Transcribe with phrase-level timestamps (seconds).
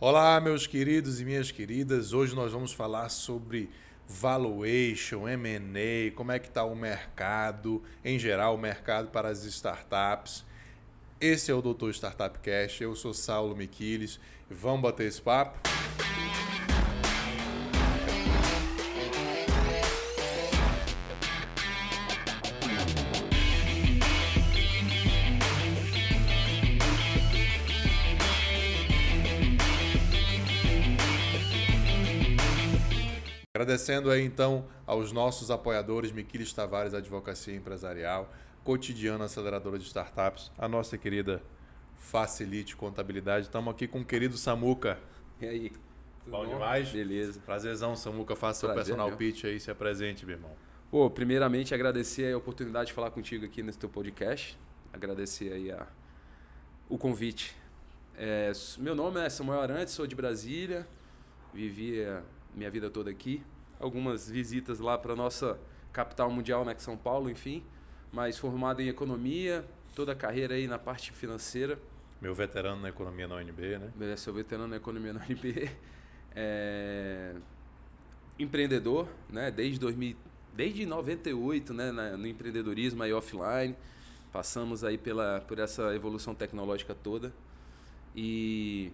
[0.00, 2.12] Olá, meus queridos e minhas queridas.
[2.12, 3.68] Hoje nós vamos falar sobre
[4.06, 10.44] valuation, M&A, como é que está o mercado, em geral, o mercado para as startups.
[11.20, 12.80] Esse é o Doutor Startup Cash.
[12.80, 14.20] Eu sou Saulo Miquiles.
[14.48, 15.58] Vamos bater esse papo?
[33.78, 38.28] Agradecendo aí então aos nossos apoiadores, Miquiles Tavares Advocacia Empresarial,
[38.64, 41.40] Cotidiano Aceleradora de Startups, a nossa querida
[41.96, 43.46] Facilite Contabilidade.
[43.46, 44.98] Estamos aqui com o querido Samuca.
[45.40, 45.72] E aí?
[46.26, 46.90] Bom, bom, demais?
[46.90, 47.38] Beleza.
[47.46, 48.34] Prazerzão, Samuca.
[48.34, 49.16] Faça seu personal meu.
[49.16, 50.50] pitch aí, se apresente, meu irmão.
[50.90, 54.58] Pô, primeiramente agradecer a oportunidade de falar contigo aqui nesse teu podcast.
[54.92, 55.86] Agradecer aí a,
[56.88, 57.54] o convite.
[58.16, 60.84] É, meu nome é Samuel Arantes, sou de Brasília,
[61.54, 62.04] vivi
[62.56, 63.40] minha vida toda aqui
[63.78, 65.58] algumas visitas lá para nossa
[65.92, 67.62] capital mundial, né, que é São Paulo, enfim,
[68.12, 71.78] mas formado em economia, toda a carreira aí na parte financeira.
[72.20, 73.92] Meu veterano na economia na UNB, né?
[74.00, 75.70] É, seu veterano na economia na UNB.
[76.34, 77.34] É...
[78.38, 79.50] Empreendedor, né?
[79.50, 80.16] Desde 2000,
[80.54, 81.90] desde 98, né?
[82.16, 83.76] no empreendedorismo aí offline.
[84.32, 87.32] Passamos aí pela, por essa evolução tecnológica toda.
[88.14, 88.92] E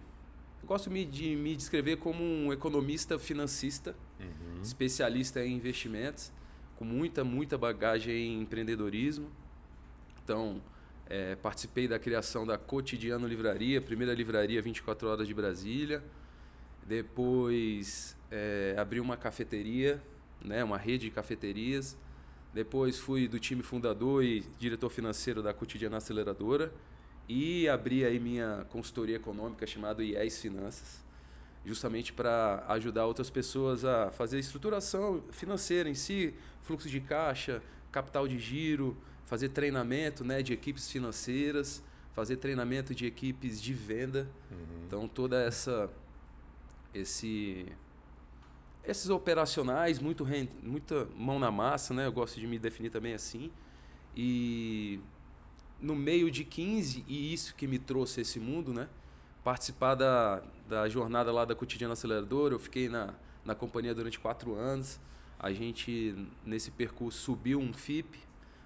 [0.65, 4.61] gosto de me descrever como um economista financista, uhum.
[4.61, 6.31] especialista em investimentos,
[6.75, 9.29] com muita, muita bagagem em empreendedorismo.
[10.23, 10.61] Então,
[11.07, 16.03] é, participei da criação da Cotidiano Livraria, primeira livraria 24 horas de Brasília.
[16.85, 20.01] Depois é, abri uma cafeteria,
[20.43, 21.95] né, uma rede de cafeterias.
[22.53, 26.71] Depois fui do time fundador e diretor financeiro da Cotidiana Aceleradora
[27.27, 31.03] e abri aí minha consultoria econômica chamada IES Finanças,
[31.65, 38.27] justamente para ajudar outras pessoas a fazer estruturação financeira em si, fluxo de caixa, capital
[38.27, 38.95] de giro,
[39.25, 41.83] fazer treinamento né, de equipes financeiras,
[42.13, 44.29] fazer treinamento de equipes de venda.
[44.51, 44.85] Uhum.
[44.85, 45.89] Então toda essa
[46.93, 47.65] esse
[48.83, 50.25] esses operacionais, muito
[50.61, 52.05] muita mão na massa, né?
[52.05, 53.51] Eu gosto de me definir também assim.
[54.15, 54.99] E
[55.81, 58.87] no meio de 15, e isso que me trouxe esse mundo, né?
[59.43, 63.13] Participar da, da jornada lá da Cotidiana Aceleradora, eu fiquei na,
[63.43, 64.99] na companhia durante quatro anos.
[65.39, 68.17] A gente, nesse percurso, subiu um FIP,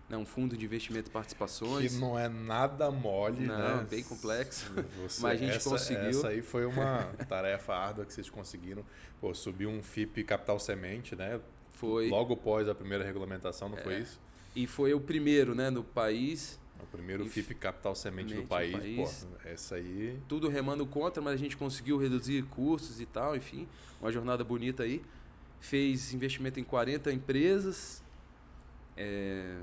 [0.08, 1.94] né, um fundo de investimento e participações.
[1.94, 3.88] Que não é nada mole, não, né?
[3.90, 4.72] bem complexo.
[5.04, 6.10] Você, mas a gente essa, conseguiu.
[6.10, 8.86] Essa aí foi uma tarefa árdua que vocês conseguiram.
[9.20, 11.42] Pô, subir um FIP Capital Semente, né?
[11.72, 12.10] Foi.
[12.10, 13.82] Logo após a primeira regulamentação, não é.
[13.82, 14.20] foi isso?
[14.56, 19.26] E foi o primeiro, né, no país o primeiro FIP Capital Semente do país, país.
[19.26, 20.20] Pô, essa aí.
[20.28, 23.68] Tudo remando contra, mas a gente conseguiu reduzir custos e tal, enfim,
[24.02, 25.02] uma jornada bonita aí.
[25.60, 28.04] Fez investimento em 40 empresas.
[28.96, 29.60] É...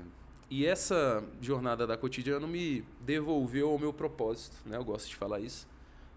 [0.49, 4.77] E essa jornada da cotidiano me devolveu ao meu propósito, né?
[4.77, 5.67] Eu gosto de falar isso,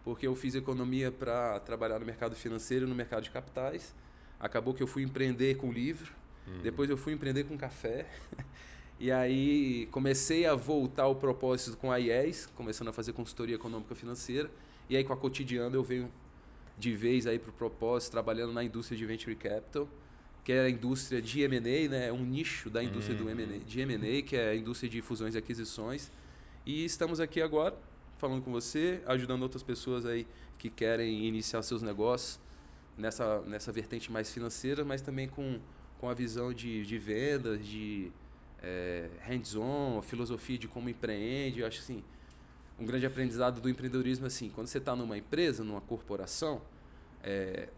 [0.05, 3.93] porque eu fiz economia para trabalhar no mercado financeiro, no mercado de capitais.
[4.39, 6.13] Acabou que eu fui empreender com livro,
[6.47, 6.63] uhum.
[6.63, 8.07] depois eu fui empreender com café.
[9.01, 13.95] E aí comecei a voltar ao propósito com a IES, começando a fazer consultoria econômica
[13.95, 14.51] financeira.
[14.91, 16.13] E aí com a Cotidiano eu venho
[16.79, 19.89] de vez aí para o propósito, trabalhando na indústria de Venture Capital,
[20.45, 22.09] que é a indústria de M&A, né?
[22.09, 23.25] É um nicho da indústria uhum.
[23.25, 26.13] do M&A, de M&A, que é a indústria de fusões e aquisições.
[26.67, 27.75] E estamos aqui agora
[28.19, 30.27] falando com você, ajudando outras pessoas aí
[30.59, 32.39] que querem iniciar seus negócios
[32.99, 35.59] nessa, nessa vertente mais financeira, mas também com,
[35.99, 38.13] com a visão de, de vendas, de
[38.63, 41.61] é, hands-on, filosofia de como empreende.
[41.61, 42.03] Eu acho assim,
[42.79, 46.63] um grande aprendizado do empreendedorismo assim, quando você está numa empresa, numa corporação,
[47.23, 47.69] é,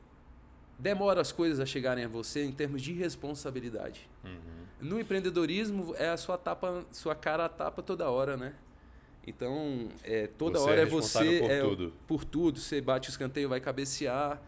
[0.79, 4.09] demora as coisas a chegarem a você em termos de responsabilidade.
[4.25, 4.63] Uhum.
[4.81, 8.55] No empreendedorismo é a sua tapa, sua cara a tapa toda hora, né?
[9.25, 11.93] Então, é, toda você hora é, é você por é, tudo.
[12.09, 12.59] por tudo.
[12.59, 14.43] Você bate o escanteio, vai cabecear.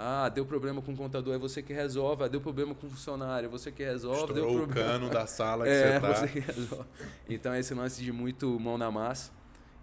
[0.00, 2.22] Ah, deu problema com o contador, é você que resolve.
[2.22, 4.20] Ah, deu problema com o funcionário, é você que resolve.
[4.20, 4.88] Estourou deu problema...
[4.88, 6.14] o cano da sala que é, você tá.
[6.14, 6.84] você que resolve.
[7.28, 9.32] Então, esse lance de muito mão na massa.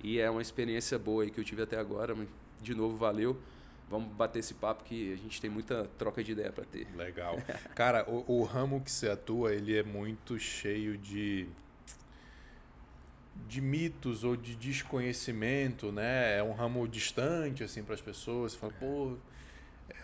[0.01, 2.15] E é uma experiência boa aí que eu tive até agora.
[2.62, 3.38] De novo, valeu.
[3.89, 6.88] Vamos bater esse papo que a gente tem muita troca de ideia para ter.
[6.95, 7.38] Legal.
[7.75, 11.45] Cara, o, o ramo que você atua, ele é muito cheio de
[13.50, 16.38] de mitos ou de desconhecimento, né?
[16.38, 18.53] É um ramo distante assim para as pessoas.
[18.53, 19.15] Você fala, pô, é,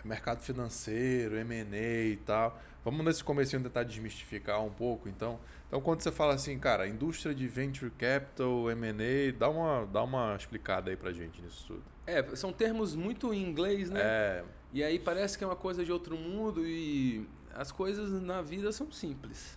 [0.04, 2.58] mercado financeiro, M&A e tal.
[2.84, 5.38] Vamos nesse comecinho tentar desmistificar um pouco, então.
[5.68, 10.36] Então, quando você fala assim, cara, indústria de venture capital, M&A, dá uma, dá uma
[10.36, 11.82] explicada aí pra gente nisso tudo.
[12.06, 14.00] É, são termos muito em inglês, né?
[14.02, 18.42] É, E aí parece que é uma coisa de outro mundo e as coisas na
[18.42, 19.56] vida são simples.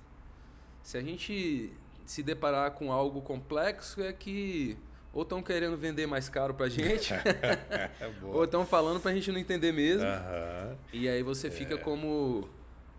[0.84, 1.74] Se a gente
[2.06, 4.78] se deparar com algo complexo é que
[5.16, 7.90] ou estão querendo vender mais caro pra gente, é
[8.22, 10.06] ou estão falando pra gente não entender mesmo.
[10.06, 10.76] Aham.
[10.92, 12.50] E aí você fica como,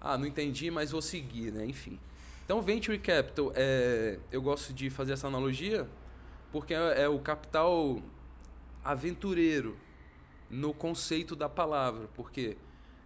[0.00, 1.66] ah, não entendi, mas vou seguir, né?
[1.66, 2.00] Enfim.
[2.44, 5.86] Então, venture capital, é, eu gosto de fazer essa analogia
[6.50, 8.00] porque é, é o capital
[8.82, 9.76] aventureiro
[10.48, 12.56] no conceito da palavra, porque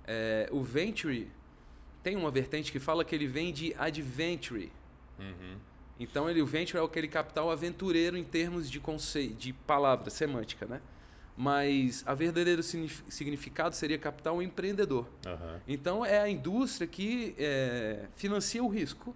[0.05, 1.29] é, o venture
[2.03, 4.71] tem uma vertente que fala que ele vem de adventure.
[5.19, 5.57] Uhum.
[6.01, 10.65] Então, ele, o venture é aquele capital aventureiro em termos de conceito, de palavra semântica,
[10.67, 10.81] né?
[11.37, 15.07] Mas a verdadeiro signif- significado seria capital empreendedor.
[15.27, 15.61] Aham.
[15.69, 19.15] Então é a indústria que é, financia o risco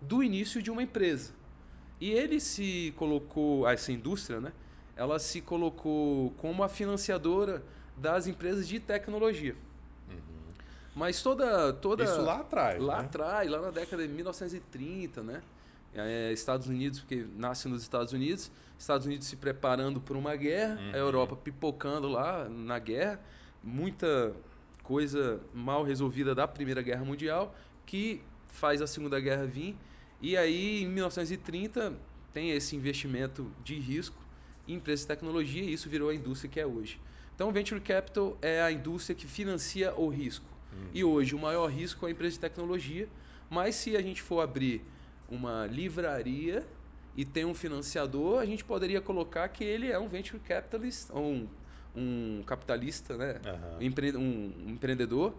[0.00, 1.32] do início de uma empresa.
[2.00, 4.52] E ele se colocou, essa indústria, né?
[4.96, 7.62] Ela se colocou como a financiadora
[7.96, 9.56] das empresas de tecnologia.
[10.94, 12.82] Mas toda toda Isso lá atrás.
[12.82, 13.04] lá né?
[13.04, 15.42] atrás, lá na década de 1930, né?
[15.94, 20.78] É, Estados Unidos, porque nasce nos Estados Unidos, Estados Unidos se preparando para uma guerra,
[20.80, 20.90] Uhum.
[20.94, 23.20] a Europa pipocando lá na guerra,
[23.64, 24.34] muita
[24.82, 27.54] coisa mal resolvida da Primeira Guerra Mundial
[27.84, 29.76] que faz a Segunda Guerra vir.
[30.20, 31.94] E aí, em 1930,
[32.32, 34.16] tem esse investimento de risco
[34.66, 37.00] em empresas de tecnologia e isso virou a indústria que é hoje.
[37.34, 40.44] Então, Venture Capital é a indústria que financia o risco.
[40.94, 43.08] E hoje o maior risco é a empresa de tecnologia,
[43.50, 44.82] mas se a gente for abrir
[45.28, 46.66] uma livraria
[47.16, 51.22] e tem um financiador, a gente poderia colocar que ele é um venture capitalist, ou
[51.32, 51.48] um,
[51.96, 53.40] um capitalista, né?
[53.44, 53.76] Aham.
[53.78, 55.34] um, empre- um- um empreendedor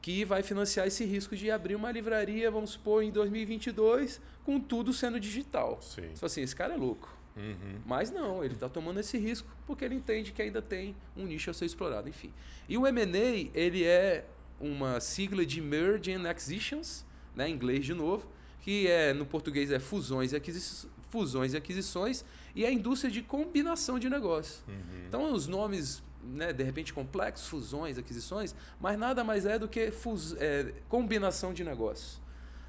[0.00, 4.92] que vai financiar esse risco de abrir uma livraria, vamos supor, em 2022, com tudo
[4.92, 5.78] sendo digital.
[5.80, 6.02] Sim.
[6.02, 7.14] Você fala assim, esse cara é louco.
[7.36, 7.80] Uhum.
[7.86, 11.50] Mas não, ele está tomando esse risco porque ele entende que ainda tem um nicho
[11.50, 12.32] a ser explorado, enfim.
[12.68, 14.24] E o M&A, ele é
[14.60, 18.28] uma sigla de Merge and Acquisitions, né, em inglês de novo,
[18.64, 22.24] que é no português é fusões e, aquisi- fusões e aquisições,
[22.54, 24.64] e a indústria de combinação de negócios.
[24.66, 25.04] Uhum.
[25.06, 29.90] Então, os nomes, né, de repente complexos, fusões, aquisições, mas nada mais é do que
[29.90, 32.22] fus- é, combinação de negócios.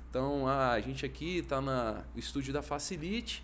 [0.09, 3.41] Então, a, a gente aqui está no estúdio da Facilite,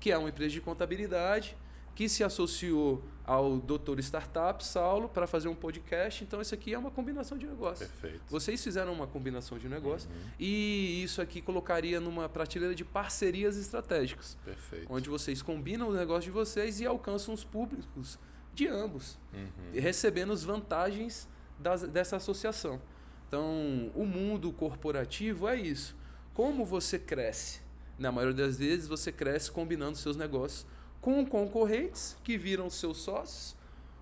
[0.00, 1.56] que é uma empresa de contabilidade,
[1.94, 6.24] que se associou ao Doutor Startup, Saulo, para fazer um podcast.
[6.24, 7.88] Então, isso aqui é uma combinação de negócios.
[7.88, 8.22] Perfeito.
[8.28, 10.20] Vocês fizeram uma combinação de negócios Uhum.
[10.40, 14.86] e isso aqui colocaria numa prateleira de parcerias estratégicas Perfeito.
[14.90, 18.18] onde vocês combinam o negócio de vocês e alcançam os públicos
[18.54, 19.80] de ambos, Uhum.
[19.80, 21.28] recebendo as vantagens
[21.58, 22.80] das- dessa associação.
[23.28, 25.96] Então, o mundo corporativo é isso.
[26.34, 27.60] Como você cresce?
[27.98, 30.66] Na maioria das vezes, você cresce combinando seus negócios
[31.02, 33.56] com concorrentes que viram seus sócios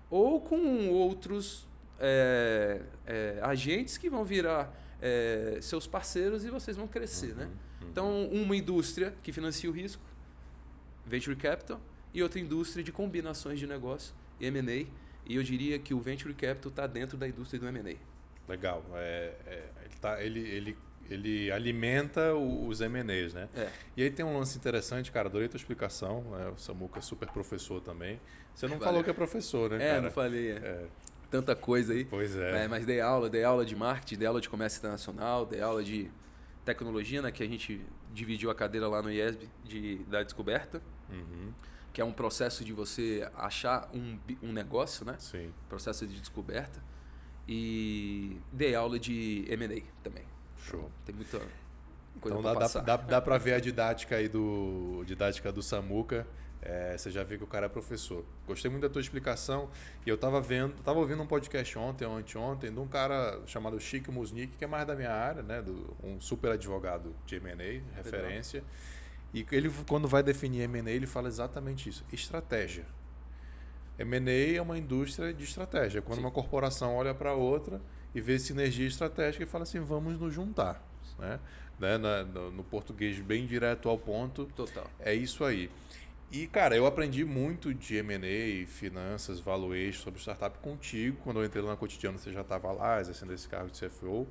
[0.09, 1.67] ou com outros
[1.99, 7.45] é, é, agentes que vão virar é, seus parceiros e vocês vão crescer, né?
[7.81, 7.87] Uhum.
[7.89, 10.01] Então, uma indústria que financia o risco,
[11.05, 11.81] venture capital,
[12.13, 14.85] e outra indústria de combinações de negócio, M&A.
[15.25, 17.95] E eu diria que o venture capital está dentro da indústria do M&A.
[18.47, 18.85] Legal.
[18.93, 20.77] É, é, ele, tá, ele, ele,
[21.13, 23.49] ele alimenta os M&As, né?
[23.55, 23.69] É.
[23.97, 25.27] E aí tem um lance interessante, cara.
[25.27, 26.21] Adorei tua explicação.
[26.31, 26.49] né?
[26.55, 28.19] O Samuca é super professor também.
[28.53, 28.85] Você não Valeu.
[28.85, 30.01] falou que é professor, né, É, cara?
[30.01, 30.51] não falei.
[30.51, 30.55] é.
[30.55, 30.87] É,
[31.29, 32.03] Tanta coisa aí.
[32.05, 32.65] pois é.
[32.65, 35.81] É, mas dei aula, dei aula de marketing, dei aula de comércio internacional, dei aula
[35.83, 36.11] de
[36.65, 37.31] tecnologia, né?
[37.31, 37.81] Que a gente
[38.13, 41.51] dividiu a cadeira lá no IESB de, da descoberta, Uhum.
[41.93, 45.15] que é um processo de você achar um, um negócio, né?
[45.19, 45.53] Sim.
[45.69, 46.81] Processo de descoberta.
[47.47, 50.23] E dei aula de M&A também.
[50.69, 50.89] Show.
[51.05, 51.39] Tem muita
[52.19, 52.81] coisa Então pra dá, dá, passar.
[52.81, 55.03] dá, dá pra ver a didática aí do.
[55.05, 56.27] Didática do Samuca.
[56.63, 58.23] É, você já vê que o cara é professor.
[58.45, 59.67] Gostei muito da tua explicação.
[60.05, 63.79] E eu tava vendo, tava ouvindo um podcast ontem ou anteontem de um cara chamado
[63.79, 65.59] Chico Musnick, que é mais da minha área, né?
[65.61, 68.63] Do, um super advogado de M&A, referência.
[69.33, 72.05] E ele, quando vai definir M&A, ele fala exatamente isso.
[72.13, 72.85] Estratégia.
[73.97, 76.01] M&A é uma indústria de estratégia.
[76.01, 76.25] Quando Sim.
[76.25, 77.81] uma corporação olha para outra
[78.13, 80.81] e vê sinergia estratégica e fala assim, vamos nos juntar.
[81.17, 81.39] Né?
[81.79, 81.97] Né?
[81.97, 84.89] Na- no, no português bem direto ao ponto, Total.
[84.99, 85.69] é isso aí.
[86.31, 91.17] E, cara, eu aprendi muito de M&A, finanças, valuation, sobre startup contigo.
[91.23, 94.25] Quando eu entrei lá no cotidiano, você já estava lá, exercendo esse cargo de CFO.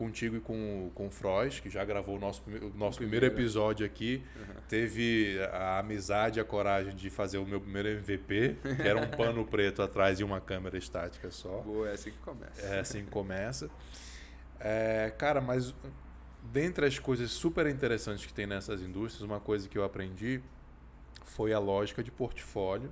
[0.00, 3.84] Contigo e com, com o Frois, que já gravou o nosso, o nosso primeiro episódio
[3.84, 4.22] aqui.
[4.34, 4.54] Uhum.
[4.66, 9.08] Teve a amizade e a coragem de fazer o meu primeiro MVP, que era um
[9.14, 11.58] pano preto atrás e uma câmera estática só.
[11.58, 12.66] Boa, é assim que começa.
[12.66, 13.70] É assim que começa.
[14.58, 15.74] É, cara, mas
[16.50, 20.40] dentre as coisas super interessantes que tem nessas indústrias, uma coisa que eu aprendi
[21.26, 22.90] foi a lógica de portfólio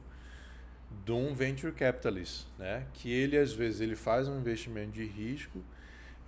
[1.06, 2.86] de um venture capitalist, né?
[2.92, 5.64] Que ele às vezes ele faz um investimento de risco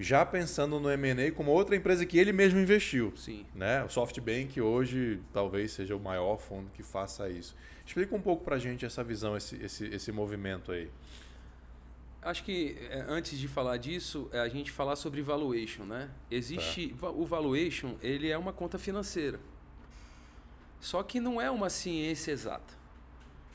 [0.00, 3.12] já pensando no M&A como outra empresa que ele mesmo investiu.
[3.14, 3.44] Sim.
[3.54, 3.84] Né?
[3.84, 7.54] O SoftBank hoje talvez seja o maior fundo que faça isso.
[7.84, 10.90] Explica um pouco para a gente essa visão, esse, esse, esse movimento aí.
[12.22, 16.10] Acho que é, antes de falar disso, é a gente falar sobre valuation, né?
[16.30, 17.10] Existe tá.
[17.10, 19.38] o valuation, ele é uma conta financeira.
[20.80, 22.74] Só que não é uma ciência exata.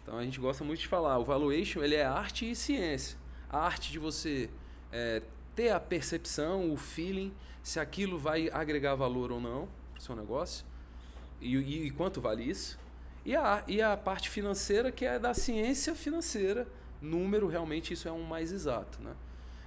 [0.04, 3.18] Então a gente gosta muito de falar, o valuation ele é arte e ciência.
[3.50, 4.50] A arte de você
[4.92, 5.24] é,
[5.55, 7.33] ter a percepção, o feeling,
[7.63, 10.65] se aquilo vai agregar valor ou não para o seu negócio
[11.41, 12.77] e, e, e quanto vale isso.
[13.24, 16.67] E a, e a parte financeira, que é da ciência financeira,
[17.01, 19.01] número, realmente isso é um mais exato.
[19.01, 19.15] Né?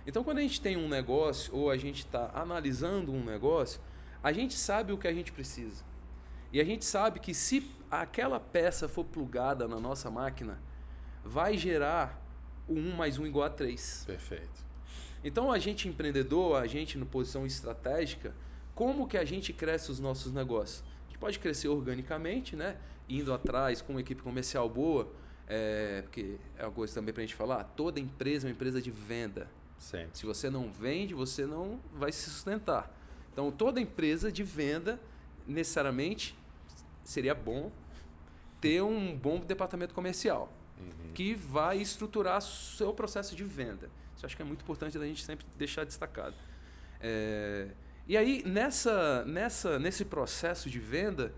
[0.06, 3.80] Então, quando a gente tem um negócio ou a gente está analisando um negócio,
[4.22, 5.84] a gente sabe o que a gente precisa.
[6.52, 10.58] E a gente sabe que se aquela peça for plugada na nossa máquina,
[11.24, 12.22] vai gerar
[12.66, 14.04] o 1 mais 1 igual a 3.
[14.06, 14.67] Perfeito.
[15.24, 18.34] Então, a gente empreendedor, a gente na posição estratégica,
[18.74, 20.84] como que a gente cresce os nossos negócios?
[21.06, 22.76] A gente pode crescer organicamente, né?
[23.08, 25.10] indo atrás com uma equipe comercial boa,
[25.46, 28.82] é, porque é uma coisa também para a gente falar, toda empresa é uma empresa
[28.82, 29.48] de venda.
[29.78, 30.18] Sempre.
[30.18, 32.92] Se você não vende, você não vai se sustentar.
[33.32, 35.00] Então, toda empresa de venda,
[35.46, 36.36] necessariamente,
[37.04, 37.70] seria bom
[38.60, 41.12] ter um bom departamento comercial uhum.
[41.14, 43.88] que vai estruturar seu processo de venda.
[44.18, 46.34] Isso acho que é muito importante a gente sempre deixar destacado.
[47.00, 47.68] É,
[48.04, 51.32] e aí, nessa, nessa, nesse processo de venda,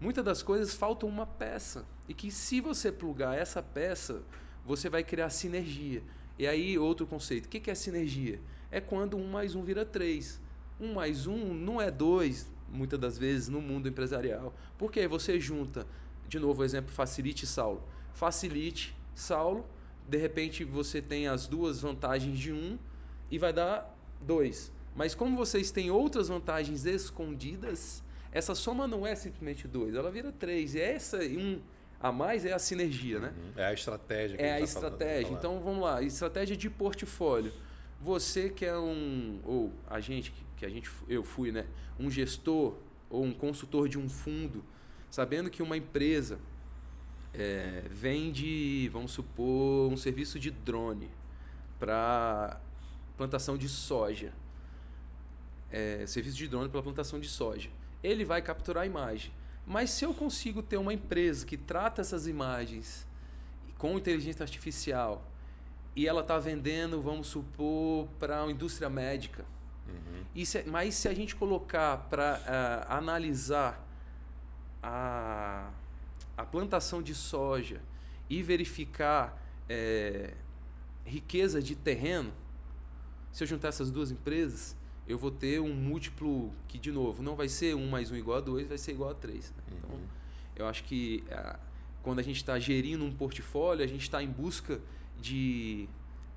[0.00, 1.84] muitas das coisas faltam uma peça.
[2.08, 4.22] E que se você plugar essa peça,
[4.64, 6.00] você vai criar sinergia.
[6.38, 7.46] E aí, outro conceito.
[7.46, 8.40] O que é sinergia?
[8.70, 10.40] É quando um mais um vira três.
[10.78, 14.54] Um mais um não é dois, muitas das vezes, no mundo empresarial.
[14.78, 15.88] Porque você junta,
[16.28, 17.82] de novo, o exemplo Facilite Saulo.
[18.12, 19.66] Facilite Saulo,
[20.08, 22.78] de repente você tem as duas vantagens de um
[23.30, 24.72] e vai dar dois.
[24.94, 30.30] Mas como vocês têm outras vantagens escondidas, essa soma não é simplesmente dois, ela vira
[30.32, 30.74] três.
[30.74, 31.60] E essa um
[32.00, 33.32] a mais é a sinergia, né?
[33.36, 33.52] Uhum.
[33.56, 34.36] É a estratégia.
[34.36, 35.22] Que é a, a tá estratégia.
[35.22, 35.38] Falando.
[35.38, 37.52] Então vamos lá, estratégia de portfólio.
[38.00, 41.66] Você que é um ou a gente que a gente eu fui, né,
[41.98, 42.74] um gestor
[43.08, 44.64] ou um consultor de um fundo,
[45.08, 46.38] sabendo que uma empresa
[47.34, 51.10] é, vende, vamos supor, um serviço de drone
[51.78, 52.60] para
[53.16, 54.32] plantação de soja.
[55.70, 57.70] É, serviço de drone para plantação de soja
[58.02, 59.32] ele vai capturar a imagem.
[59.66, 63.06] Mas se eu consigo ter uma empresa que trata essas imagens
[63.78, 65.24] com inteligência artificial
[65.94, 69.44] e ela está vendendo, vamos supor, para a indústria médica,
[69.86, 70.24] uhum.
[70.34, 73.86] e se, mas se a gente colocar para uh, eh, analisar
[74.82, 75.70] a,
[76.36, 77.80] a plantação de soja
[78.28, 80.34] e verificar é,
[81.04, 82.32] riqueza de terreno,
[83.30, 87.34] se eu juntar essas duas empresas, eu vou ter um múltiplo que, de novo, não
[87.34, 89.50] vai ser 1 mais 1 igual a 2, vai ser igual a 3.
[89.50, 89.62] Né?
[89.76, 90.06] Então, uhum.
[90.56, 91.58] eu acho que a,
[92.02, 94.80] quando a gente está gerindo um portfólio, a gente está em busca
[95.20, 95.88] de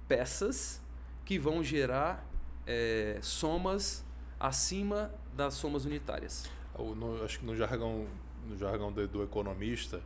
[0.07, 0.81] peças
[1.23, 2.27] que vão gerar
[2.65, 4.05] é, somas
[4.39, 6.49] acima das somas unitárias.
[6.77, 8.05] No, acho que no jargão,
[8.45, 10.01] no jargão do, do economista,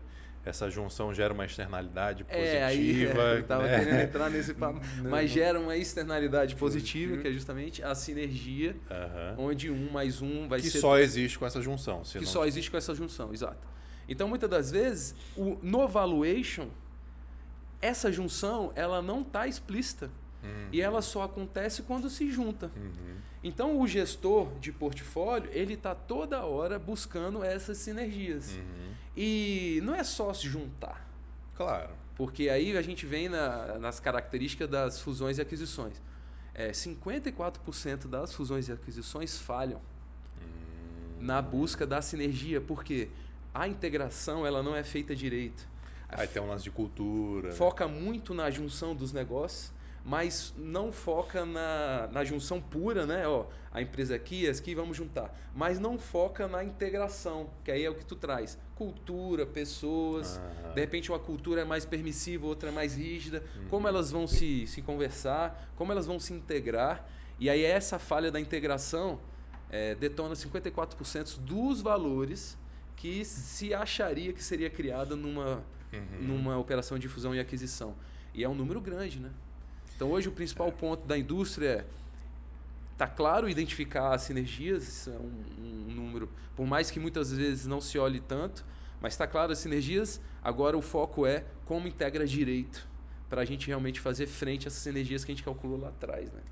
[0.46, 2.56] essa junção gera uma externalidade positiva.
[2.56, 3.80] É, aí, é, eu estava né?
[3.80, 4.80] querendo entrar nesse papo.
[5.04, 8.76] Mas gera uma externalidade positiva, que é justamente a sinergia,
[9.38, 10.78] onde um mais um vai que ser.
[10.78, 12.02] Que só existe com essa junção.
[12.02, 13.68] Que só existe com essa junção, exato.
[14.08, 16.70] Então, muitas das vezes, o, no valuation,
[17.82, 20.10] essa junção ela não está explícita.
[20.44, 20.70] Uhum.
[20.72, 22.72] E ela só acontece quando se junta.
[22.76, 23.18] Uhum.
[23.44, 28.52] Então, o gestor de portfólio, ele está toda hora buscando essas sinergias.
[28.52, 28.94] Uhum.
[29.16, 31.08] E não é só se juntar.
[31.56, 31.92] Claro.
[32.16, 36.02] Porque aí a gente vem na, nas características das fusões e aquisições.
[36.54, 41.18] É, 54% das fusões e aquisições falham hum.
[41.22, 43.08] na busca da sinergia, porque
[43.54, 45.66] a integração ela não é feita direito.
[46.10, 47.54] Aí tem um lance de cultura.
[47.54, 49.72] Foca muito na junção dos negócios
[50.10, 53.28] mas não foca na, na junção pura, né?
[53.28, 55.32] Ó, a empresa aqui, as aqui, vamos juntar.
[55.56, 58.58] Mas não foca na integração, que aí é o que tu traz.
[58.74, 60.42] Cultura, pessoas.
[60.66, 60.70] Ah.
[60.74, 63.44] De repente uma cultura é mais permissiva, outra é mais rígida.
[63.56, 63.68] Uhum.
[63.70, 67.08] Como elas vão se, se conversar, como elas vão se integrar.
[67.40, 69.20] E aí essa falha da integração
[69.70, 72.58] é, detona 54% dos valores
[72.96, 75.64] que se acharia que seria criada numa,
[75.94, 76.20] uhum.
[76.20, 77.96] numa operação de fusão e aquisição.
[78.34, 79.30] E é um número grande, né?
[80.00, 81.86] Então hoje o principal ponto da indústria é
[82.98, 87.66] tá claro identificar as sinergias, isso é um, um, número, por mais que muitas vezes
[87.66, 88.66] não se olhe tanto,
[89.02, 90.22] mas está claro as sinergias.
[90.42, 92.88] Agora o foco é como integra direito
[93.30, 96.32] para a gente realmente fazer frente a essas sinergias que a gente calculou lá atrás,
[96.32, 96.44] né?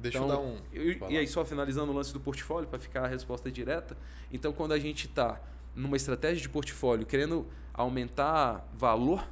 [0.00, 0.58] Deixa então, eu dar um.
[0.72, 3.96] Eu, e aí, só finalizando o lance do portfólio, para ficar a resposta direta.
[4.32, 5.40] Então, quando a gente está
[5.76, 9.28] numa estratégia de portfólio querendo aumentar valor,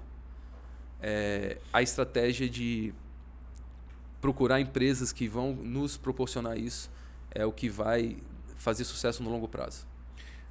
[1.02, 2.94] é, a estratégia de
[4.20, 6.90] procurar empresas que vão nos proporcionar isso
[7.30, 8.18] é o que vai
[8.56, 9.86] fazer sucesso no longo prazo.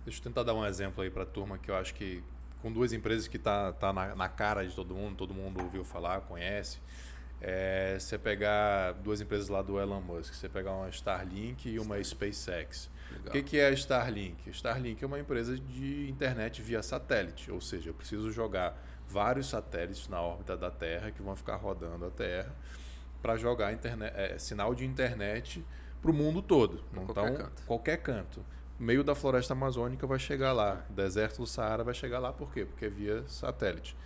[0.05, 2.23] Deixa eu tentar dar um exemplo aí para a turma que eu acho que
[2.61, 5.83] com duas empresas que tá, tá na, na, cara de todo mundo, todo mundo ouviu
[5.83, 6.79] falar, conhece.
[7.39, 12.01] É, você pegar duas empresas lá do Elon Musk, você pegar uma Starlink e uma
[12.03, 12.89] SpaceX.
[13.11, 13.27] Legal.
[13.27, 14.49] O que, que é a Starlink?
[14.49, 18.75] Starlink é uma empresa de internet via satélite, ou seja, eu preciso jogar
[19.07, 22.53] vários satélites na órbita da Terra que vão ficar rodando a Terra
[23.21, 25.63] para jogar internet, é, sinal de internet
[26.01, 26.83] para o mundo todo.
[26.91, 27.63] Pra então, qualquer canto.
[27.65, 28.45] qualquer canto.
[28.79, 32.63] Meio da floresta amazônica vai chegar lá, deserto do Saara vai chegar lá, por quê?
[32.63, 33.97] Porque é via satélite.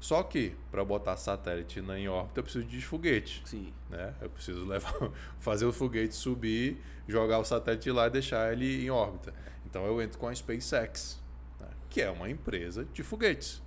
[0.00, 3.42] Só que, para botar satélite na, em órbita, eu preciso de foguete.
[3.44, 3.72] Sim.
[3.90, 4.14] Né?
[4.22, 4.94] Eu preciso levar,
[5.38, 9.34] fazer o foguete subir, jogar o satélite lá e deixar ele em órbita.
[9.66, 11.20] Então eu entro com a SpaceX,
[11.60, 11.66] né?
[11.90, 13.60] que é uma empresa de foguetes.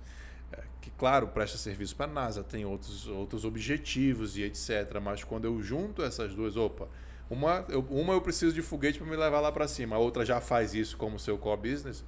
[0.84, 5.00] É, que, claro, presta serviço para a NASA, tem outros, outros objetivos e etc.
[5.02, 6.88] Mas quando eu junto essas duas, opa,
[7.30, 10.24] uma eu, uma eu preciso de foguete para me levar lá para cima, a outra
[10.24, 12.04] já faz isso como seu core business.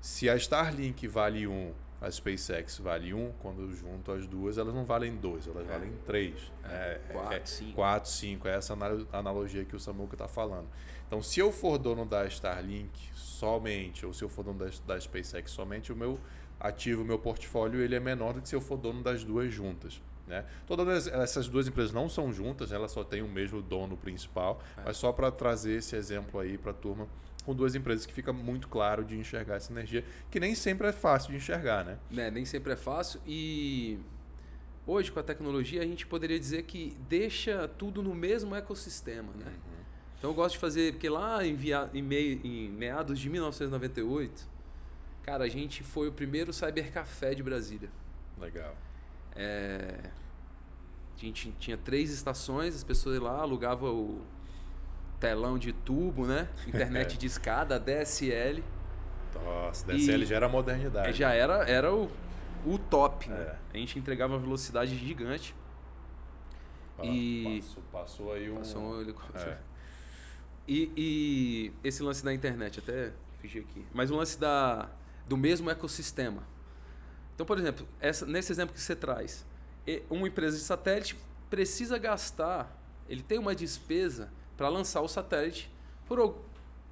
[0.00, 4.84] Se a Starlink vale um a SpaceX vale um, quando junto as duas, elas não
[4.84, 5.72] valem dois, elas é.
[5.72, 6.50] valem três.
[6.64, 7.72] É, é, quatro, é, cinco.
[7.74, 8.48] Quatro, cinco.
[8.48, 8.76] É essa
[9.12, 10.66] analogia que o Samuca está falando.
[11.06, 15.00] Então, se eu for dono da Starlink somente, ou se eu for dono da, da
[15.00, 16.18] SpaceX somente, o meu
[16.62, 20.00] ativo, meu portfólio, ele é menor do que se eu for dono das duas juntas.
[20.26, 20.44] Né?
[20.66, 24.82] Todas essas duas empresas não são juntas, elas só têm o mesmo dono principal, é.
[24.84, 27.08] mas só para trazer esse exemplo aí para a turma
[27.44, 30.92] com duas empresas que fica muito claro de enxergar essa energia, que nem sempre é
[30.92, 31.98] fácil de enxergar, né?
[32.08, 32.30] né?
[32.30, 33.98] Nem sempre é fácil e
[34.86, 39.46] hoje com a tecnologia a gente poderia dizer que deixa tudo no mesmo ecossistema, né?
[39.46, 39.82] Uhum.
[40.18, 44.48] Então eu gosto de fazer, porque lá em, via, em, mei, em meados de 1998,
[45.22, 47.90] cara, a gente foi o primeiro cybercafé de Brasília.
[48.38, 48.74] Legal.
[49.34, 50.10] É,
[51.16, 54.26] a gente tinha três estações, as pessoas lá alugavam o
[55.20, 56.48] telão de tubo, né?
[56.66, 58.62] Internet de escada, DSL.
[59.34, 61.10] Nossa, DSL e já era modernidade.
[61.10, 61.38] É, já né?
[61.38, 62.10] era, era o,
[62.66, 63.28] o top.
[63.28, 63.36] Né?
[63.36, 63.56] É.
[63.74, 65.54] A gente entregava uma velocidade gigante.
[66.98, 68.56] Ah, e passou, passou, aí um.
[68.56, 69.50] Passou um helicóptero.
[69.50, 69.58] É.
[70.66, 73.84] E, e esse lance da internet, até fugir aqui.
[73.92, 74.88] Mas o lance da,
[75.32, 76.42] do mesmo ecossistema.
[77.34, 79.46] Então, por exemplo, essa, nesse exemplo que você traz,
[80.10, 81.16] uma empresa de satélite
[81.48, 85.72] precisa gastar, ele tem uma despesa para lançar o satélite
[86.06, 86.36] por,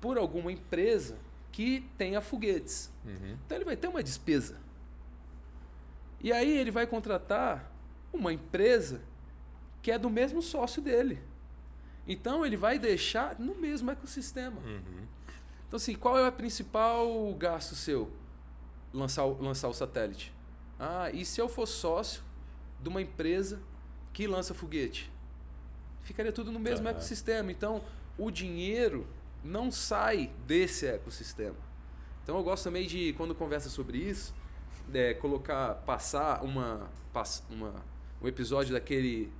[0.01, 1.19] por alguma empresa
[1.53, 2.91] que tenha foguetes.
[3.05, 3.37] Uhum.
[3.45, 4.57] Então ele vai ter uma despesa.
[6.23, 7.71] E aí ele vai contratar
[8.11, 9.03] uma empresa
[9.83, 11.21] que é do mesmo sócio dele.
[12.09, 14.63] Então ele vai deixar no mesmo ecossistema.
[14.63, 15.07] Uhum.
[15.69, 18.19] Então, assim, qual é o principal gasto seu?
[18.93, 20.33] Lançar, lançar o satélite.
[20.79, 22.23] Ah, e se eu for sócio
[22.81, 23.61] de uma empresa
[24.13, 25.11] que lança foguete?
[26.03, 26.93] ficaria tudo no mesmo uhum.
[26.93, 27.51] ecossistema.
[27.51, 27.83] Então,
[28.19, 29.07] o dinheiro
[29.43, 31.57] não sai desse ecossistema.
[32.23, 34.35] Então, eu gosto também de, quando conversa sobre isso,
[34.93, 36.91] é, colocar, passar uma,
[37.49, 37.75] uma,
[38.21, 39.33] um episódio daquele.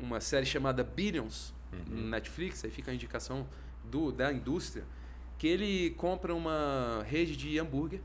[0.00, 1.96] Uma série chamada Billions, uhum.
[1.96, 3.48] no Netflix, aí fica a indicação
[3.84, 4.84] do, da indústria,
[5.38, 8.00] que ele compra uma rede de hambúrguer.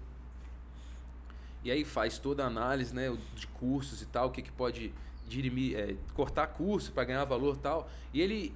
[1.63, 4.93] E aí faz toda a análise né, de cursos e tal, o que, que pode
[5.27, 7.89] dirimir, é, cortar curso para ganhar valor tal.
[8.13, 8.53] E ele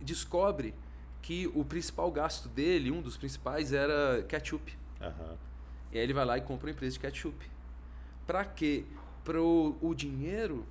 [0.00, 0.74] descobre
[1.20, 4.76] que o principal gasto dele, um dos principais, era ketchup.
[5.00, 5.36] Uhum.
[5.92, 7.50] E aí ele vai lá e compra uma empresa de ketchup.
[8.26, 8.84] Para quê?
[9.24, 10.66] Para o dinheiro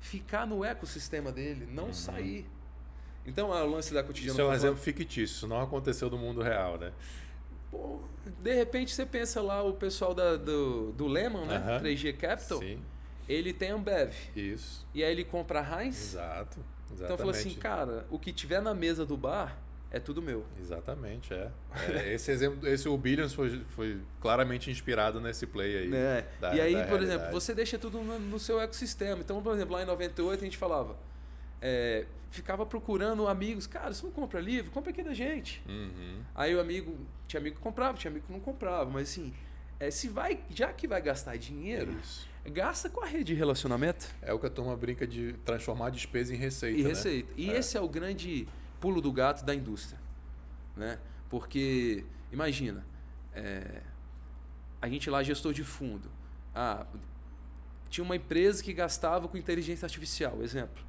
[0.00, 1.92] ficar no ecossistema dele, não uhum.
[1.92, 2.46] sair.
[3.26, 4.32] Então, é o lance da cotidiana.
[4.32, 6.92] Isso é um exemplo fictício, isso não aconteceu no mundo real, né?
[7.70, 8.00] Pô,
[8.40, 11.58] de repente você pensa lá o pessoal da, do, do Lehman, né?
[11.58, 11.82] Uhum.
[11.82, 12.58] 3G Capital.
[12.58, 12.80] Sim
[13.28, 14.12] ele tem Ambev.
[14.34, 14.86] Isso.
[14.94, 16.12] E aí ele compra a Heinz.
[16.12, 16.58] Exato.
[16.92, 17.04] Exatamente.
[17.04, 19.58] Então falou assim, cara, o que tiver na mesa do bar
[19.90, 20.44] é tudo meu.
[20.60, 21.50] Exatamente, é.
[21.88, 25.94] é esse exemplo, esse o Billions foi, foi claramente inspirado nesse play aí.
[25.94, 26.26] É.
[26.40, 27.04] Da, e aí, por realidade.
[27.04, 29.20] exemplo, você deixa tudo no, no, seu ecossistema.
[29.20, 30.96] Então, por exemplo, lá em 98 a gente falava,
[31.60, 33.66] é, ficava procurando amigos.
[33.66, 34.70] Cara, você não compra livro?
[34.70, 35.62] Compra aqui da gente.
[35.68, 36.22] Uhum.
[36.34, 38.90] Aí o amigo, tinha amigo que comprava, tinha amigo que não comprava.
[38.90, 39.32] Mas assim,
[39.78, 42.28] é, se vai, já que vai gastar dinheiro, Isso.
[42.46, 45.90] gasta com a rede de relacionamento É o que a turma brinca de transformar a
[45.90, 46.78] despesa em receita.
[46.78, 46.88] e né?
[46.88, 47.32] receita.
[47.36, 47.56] E É.
[47.58, 48.48] esse é o grande
[48.80, 49.98] pulo do gato da indústria.
[50.76, 50.98] Né?
[51.30, 52.84] Porque, imagina,
[53.34, 53.80] é,
[54.80, 56.10] a gente lá, gestor de fundo,
[56.54, 56.86] ah,
[57.88, 60.84] tinha uma empresa que gastava com inteligência artificial, exemplo.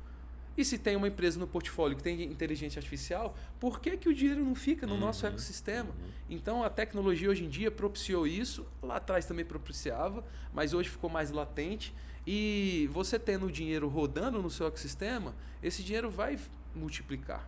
[0.57, 4.13] E se tem uma empresa no portfólio que tem inteligência artificial, por que, que o
[4.13, 5.89] dinheiro não fica no nosso Uhum, ecossistema?
[5.89, 6.09] uhum.
[6.29, 11.09] Então a tecnologia hoje em dia propiciou isso, lá atrás também propiciava, mas hoje ficou
[11.09, 11.93] mais latente.
[12.25, 16.39] E você tendo o dinheiro rodando no seu ecossistema, esse dinheiro vai
[16.73, 17.47] multiplicar.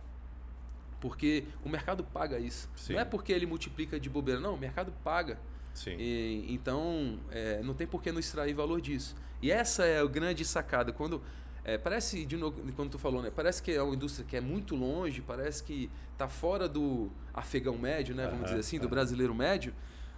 [1.00, 2.68] Porque o mercado paga isso.
[2.76, 2.92] Sim.
[2.94, 5.38] Não é porque ele multiplica de bobeira, não, o mercado paga.
[5.72, 5.96] Sim.
[5.98, 9.14] E, então, é, não tem por que não extrair valor disso.
[9.40, 10.92] E essa é a grande sacada.
[10.92, 11.22] Quando
[11.68, 13.30] é, parece, de novo, quando tu falou, né?
[13.30, 17.76] Parece que é uma indústria que é muito longe, parece que está fora do afegão
[17.76, 18.24] médio, né?
[18.24, 18.90] Vamos Aham, dizer assim, do aham.
[18.90, 19.74] brasileiro médio,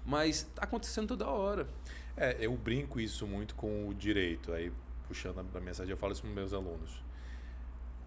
[0.06, 1.66] mas está acontecendo toda hora.
[2.16, 4.52] É, eu brinco isso muito com o direito.
[4.52, 4.70] Aí,
[5.08, 7.02] puxando a mensagem, eu falo isso para meus alunos.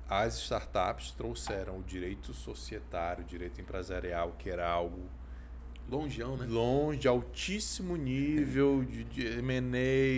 [0.08, 5.10] As startups trouxeram o direito societário, o direito empresarial, que era algo
[5.90, 6.46] Longeão, né?
[6.50, 9.78] longe, altíssimo nível de, de M&A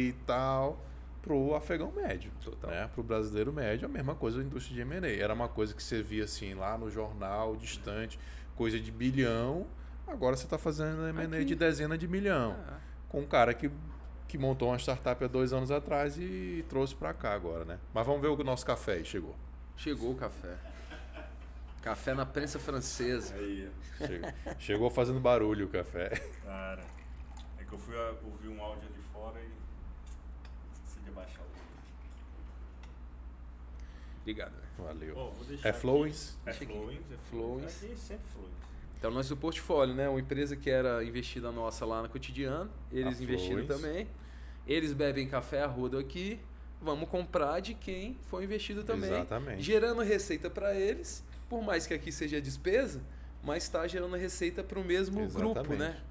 [0.09, 0.79] e tal,
[1.25, 2.69] pro afegão médio, Total.
[2.69, 2.87] né?
[2.93, 5.09] Pro brasileiro médio, a mesma coisa da indústria de M&A.
[5.09, 8.19] Era uma coisa que você via assim lá no jornal, distante,
[8.55, 9.65] coisa de bilhão.
[10.07, 12.77] Agora você está fazendo M&A de dezena de milhão Ah,
[13.09, 13.71] com um cara que,
[14.27, 17.79] que montou uma startup há dois anos atrás e trouxe para cá agora, né?
[17.91, 19.35] Mas vamos ver o nosso café aí, chegou.
[19.75, 20.55] chegou o café.
[21.81, 23.33] Café na prensa francesa.
[23.35, 26.09] Aí, Chegou, chegou fazendo barulho o café.
[26.43, 26.83] cara.
[27.59, 29.49] É que eu fui ouvir um áudio ali fora e
[30.83, 31.79] esqueci de abaixar o volume.
[34.25, 34.53] Obrigado.
[34.79, 35.33] Valeu.
[35.47, 35.69] Deixar É?
[35.69, 35.73] É.
[35.73, 36.37] Flowings.
[36.47, 37.83] É Flowings.
[37.83, 38.55] Aqui sempre Flowings.
[38.97, 40.09] Então, nós do portfólio, né?
[40.09, 43.81] Uma empresa que era investida nossa lá no cotidiano, eles A investiram Flowens.
[43.81, 44.07] também.
[44.67, 46.39] Eles bebem café a rodo aqui.
[46.81, 49.11] Vamos comprar de quem foi investido também.
[49.11, 49.61] Exatamente.
[49.61, 52.99] Gerando receita para eles, por mais que aqui seja despesa,
[53.43, 55.79] mas está gerando receita para o mesmo grupo, Exatamente.
[55.79, 56.01] né?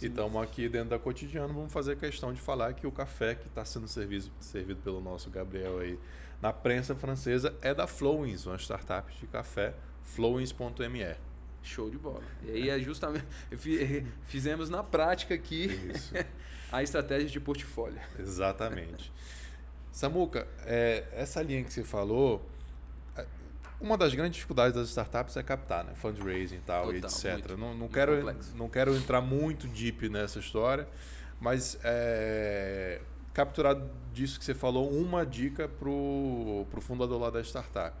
[0.00, 3.48] E estamos aqui dentro da cotidiano, vamos fazer questão de falar que o café que
[3.48, 5.98] está sendo servido, servido pelo nosso Gabriel aí
[6.40, 9.74] na prensa francesa é da Flowings, uma startup de café,
[10.04, 11.16] flowings.me.
[11.62, 12.22] Show de bola.
[12.44, 13.26] E aí é justamente.
[13.56, 15.68] fi- Fizemos na prática aqui
[16.70, 18.00] a estratégia de portfólio.
[18.18, 19.12] Exatamente.
[19.90, 22.48] Samuca, é, essa linha que você falou,
[23.16, 23.26] é,
[23.80, 25.92] uma das grandes dificuldades das startups é captar, né?
[25.96, 27.32] Fundraising e tal, Total, etc.
[27.32, 28.56] muito, não, não, quero, complexo.
[28.56, 30.86] não quero entrar muito deep nessa história,
[31.40, 33.00] mas é,
[33.38, 33.80] capturar
[34.12, 37.96] disso que você falou, uma dica pro, pro fundador lá da startup.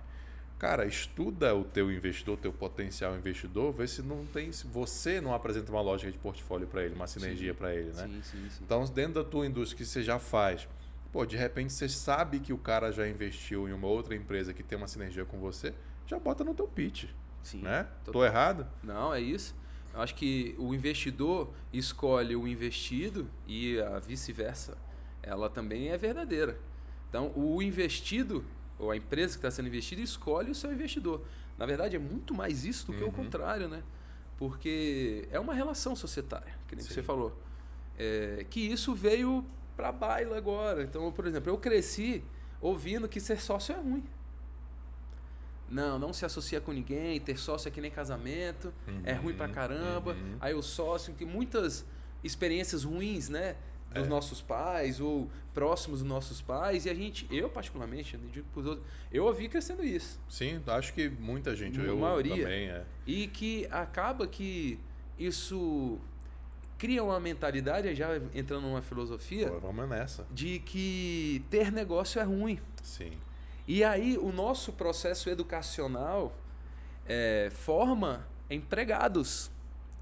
[0.58, 5.32] Cara, estuda o teu investidor, teu potencial investidor, vê se não tem, se você não
[5.32, 8.08] apresenta uma lógica de portfólio para ele, uma sinergia para ele, né?
[8.08, 8.64] Sim, sim, sim.
[8.64, 10.66] Então, dentro da tua indústria que você já faz,
[11.12, 14.64] pô, de repente você sabe que o cara já investiu em uma outra empresa que
[14.64, 15.72] tem uma sinergia com você,
[16.04, 17.04] já bota no teu pitch,
[17.44, 17.62] sim.
[17.62, 17.86] né?
[18.04, 18.26] Tô total.
[18.26, 18.66] errado?
[18.82, 19.54] Não, é isso.
[19.94, 24.87] Eu acho que o investidor escolhe o investido e a vice-versa.
[25.22, 26.58] Ela também é verdadeira.
[27.08, 28.44] Então, o investido,
[28.78, 31.22] ou a empresa que está sendo investida, escolhe o seu investidor.
[31.56, 33.12] Na verdade, é muito mais isso do que o Uhum.
[33.12, 33.82] contrário, né?
[34.36, 36.94] Porque é uma relação societária, que nem Sim.
[36.94, 37.36] você falou.
[37.98, 39.44] É, que isso veio
[39.76, 40.82] para baila agora.
[40.84, 42.22] Então, por exemplo, eu cresci
[42.60, 44.04] ouvindo que ser sócio é ruim.
[45.68, 48.72] Não, não se associa com ninguém, ter sócio é que nem casamento,
[49.04, 50.12] é ruim pra Uhum, caramba.
[50.12, 50.36] uhum.
[50.40, 51.84] Aí o sócio, que muitas
[52.24, 53.56] experiências ruins, né?
[53.94, 54.06] Dos É.
[54.08, 56.84] nossos pais ou próximos dos nossos pais.
[56.84, 60.20] E a gente, eu particularmente, eu digo pros outros, eu ouvi crescendo isso.
[60.28, 62.36] Sim, acho que muita gente, A eu maioria.
[62.44, 62.84] também, é.
[63.06, 64.78] E que acaba que
[65.18, 65.98] isso
[66.76, 70.26] cria uma mentalidade, já entrando numa filosofia, Pô, vamos nessa.
[70.30, 72.60] de que ter negócio é ruim.
[72.82, 73.12] Sim.
[73.66, 76.36] E aí o nosso processo educacional
[77.06, 79.50] é, forma empregados.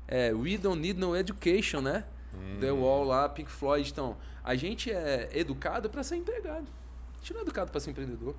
[0.09, 2.05] É, we don't need no education, né?
[2.38, 2.59] Hum.
[2.61, 3.90] The Wall lá, Pink Floyd.
[3.90, 6.66] Então, a gente é educado para ser empregado.
[7.14, 8.35] A gente não é educado para ser empreendedor.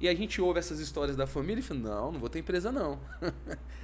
[0.00, 2.72] E a gente ouve essas histórias da família e fala, não, não vou ter empresa
[2.72, 2.98] não.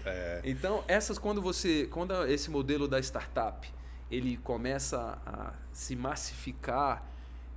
[0.04, 3.68] É, Então, essas quando você, quando esse modelo da startup,
[4.10, 7.06] ele começa a se massificar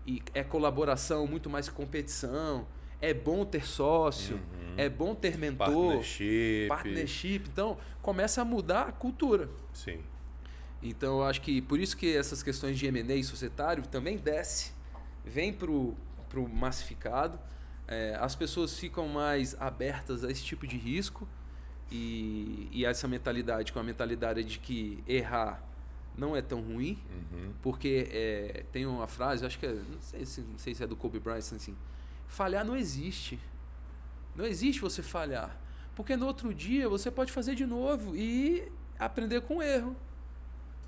[0.06, 2.68] e é colaboração muito mais que competição,
[3.02, 4.74] é bom ter sócio, Uhum.
[4.78, 6.68] é bom ter mentor, partnership.
[6.68, 9.50] partnership, então começa a mudar a cultura.
[9.74, 10.02] Sim.
[10.84, 14.72] Então, eu acho que por isso que essas questões de M&A societário também desce,
[15.26, 15.96] vem pro
[16.30, 17.38] pro massificado.
[17.88, 21.28] é, as pessoas ficam mais abertas a esse tipo de risco
[21.92, 25.62] e, e essa mentalidade, com a mentalidade de que errar
[26.18, 27.52] não é tão ruim, Uhum.
[27.62, 30.88] porque é, tem uma frase, acho que é, não sei, se, não sei se é
[30.88, 31.76] do Kobe Bryant, assim,
[32.28, 33.38] falhar não existe.
[34.36, 35.60] Não existe você falhar.
[35.96, 39.94] Porque no outro dia você pode fazer de novo e aprender com o erro.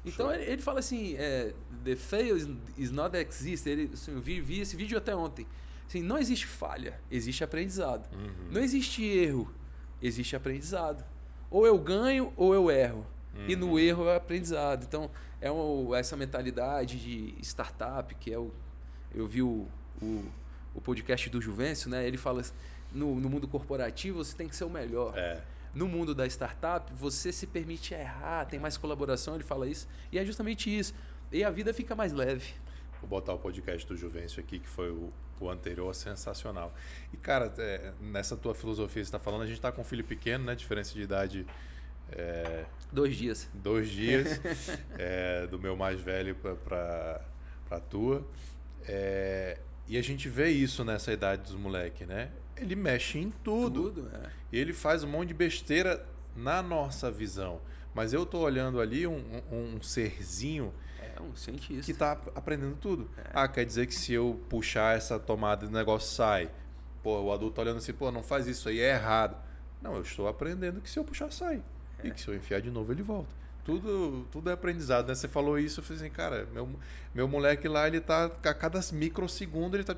[0.06, 3.68] Então ele, ele fala assim, é, the fail is, is not exist.
[3.68, 5.48] Ele, assim, eu vi, vi esse vídeo até ontem.
[5.88, 8.10] Assim, não existe falha, existe aprendizado.
[8.14, 8.52] Uhum.
[8.52, 9.54] Não existe erro,
[10.02, 11.04] existe aprendizado.
[11.50, 13.06] Ou eu ganho ou eu erro.
[13.48, 14.84] E no erro é aprendizado.
[14.84, 15.10] Então,
[15.42, 18.52] é um- essa mentalidade de startup, que é o.
[19.14, 19.68] Eu vi o,
[20.02, 20.24] o,
[20.76, 22.06] o podcast do Juvencio, né?
[22.08, 22.54] Ele fala assim,
[22.92, 25.18] no, no mundo corporativo você tem que ser o melhor.
[25.18, 25.42] É.
[25.74, 29.88] No mundo da startup, você se permite errar, tem mais colaboração, ele fala isso.
[30.12, 30.94] E é justamente isso.
[31.32, 32.54] E a vida fica mais leve.
[33.02, 36.74] Vou botar o podcast do Juvencio aqui, que foi o, o anterior, sensacional.
[37.12, 39.86] E, cara, é, nessa tua filosofia que você está falando, a gente está com um
[39.86, 40.56] filho pequeno, né?
[40.56, 41.46] Diferença de idade
[42.12, 43.50] é, Dois dias.
[43.54, 44.40] dois dias,
[44.98, 47.22] é, do meu mais velho para
[47.72, 48.26] a tua.
[48.88, 49.58] É,
[49.88, 52.32] e a gente vê isso nessa idade dos moleques, né?
[52.58, 53.92] Ele mexe em tudo.
[53.92, 54.30] Tudo, é.
[54.52, 57.60] E ele faz um monte de besteira na nossa visão.
[57.94, 61.84] Mas eu tô olhando ali um, um, um serzinho É um cientista.
[61.84, 63.10] que tá aprendendo tudo.
[63.18, 63.30] É.
[63.34, 66.50] Ah, quer dizer que se eu puxar essa tomada, o negócio sai.
[67.04, 69.38] Pô, o adulto tá olhando assim, pô, não faz isso aí, é errado.
[69.82, 71.62] Não, eu estou aprendendo que se eu puxar, sai.
[72.04, 73.30] E que se eu enfiar de novo, ele volta.
[73.66, 75.16] Tudo, tudo é aprendizado, né?
[75.16, 76.70] Você falou isso, eu falei assim, cara, meu,
[77.14, 79.96] meu moleque lá, ele tá a cada microsegundo, ele tá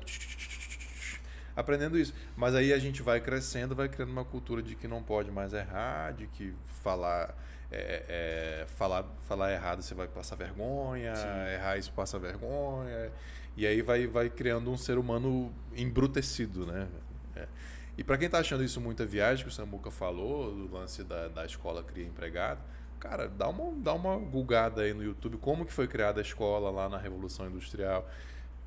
[1.56, 2.14] aprendendo isso.
[2.36, 5.52] Mas aí a gente vai crescendo, vai criando uma cultura de que não pode mais
[5.52, 7.34] errar, de que falar
[7.70, 11.28] é, é, falar, falar errado você vai passar vergonha, Sim.
[11.52, 13.10] errar isso passa vergonha.
[13.56, 16.88] E aí vai, vai criando um ser humano embrutecido, né?
[17.34, 17.48] É.
[17.96, 21.28] E para quem tá achando isso muita viagem, que o Samuca falou, do lance da,
[21.28, 22.60] da escola cria empregado,
[23.00, 26.70] cara, dá uma, dá uma gulgada aí no YouTube, como que foi criada a escola
[26.70, 28.08] lá na Revolução Industrial.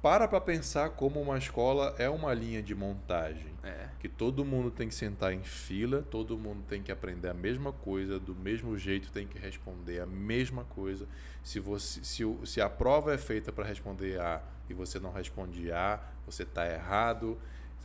[0.01, 3.89] Para para pensar como uma escola é uma linha de montagem É.
[3.99, 7.73] que todo mundo tem que sentar em fila, todo mundo tem que aprender a mesma
[7.73, 11.05] coisa, do mesmo jeito tem que responder a mesma coisa.
[11.43, 15.69] Se, você, se, se a prova é feita para responder A e você não responde
[15.69, 17.37] A, você está errado.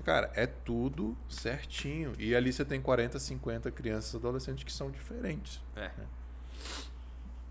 [0.04, 2.12] Cara, é tudo certinho.
[2.18, 5.60] E ali você tem 40, 50 crianças e adolescentes que são diferentes.
[5.74, 5.90] É.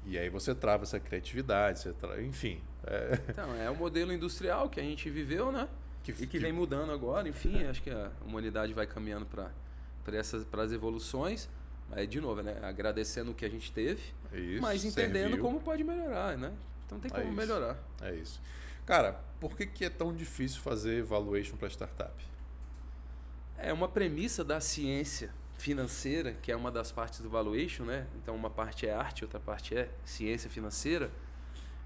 [0.06, 2.22] E aí você trava essa criatividade, você tra...
[2.22, 2.62] enfim.
[2.86, 5.68] é- Então, é o modelo industrial que a gente viveu, né?
[6.04, 9.50] que, E que vem mudando agora, enfim, acho que a humanidade vai caminhando para
[10.08, 11.48] essas para as evoluções.
[11.90, 12.58] Mas, de novo, né?
[12.64, 14.02] Agradecendo o que a gente teve,
[14.34, 15.44] é isso, mas entendendo serviu.
[15.44, 16.52] como pode melhorar, né?
[16.86, 17.36] Então tem É como isso.
[17.36, 17.78] melhorar.
[18.02, 18.42] É isso.
[18.86, 22.14] Cara, por que, que é tão difícil fazer valuation para startup?
[23.58, 25.32] É uma premissa da ciência
[25.64, 28.06] financeira, que é uma das partes do valuation, né?
[28.18, 31.10] Então uma parte é arte, outra parte é ciência financeira.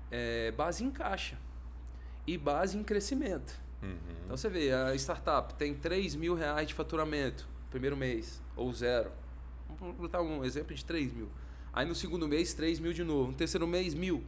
[0.10, 1.38] É base em caixa
[2.26, 3.54] e base em crescimento.
[3.84, 3.98] Uhum.
[4.26, 9.12] Então você vê, a startup tem 3 mil reais de faturamento primeiro mês, ou zero.
[9.80, 11.30] Vamos botar um exemplo de 3 mil.
[11.72, 13.32] Aí no segundo mês, 3 mil de novo.
[13.32, 14.24] No terceiro mês, mil.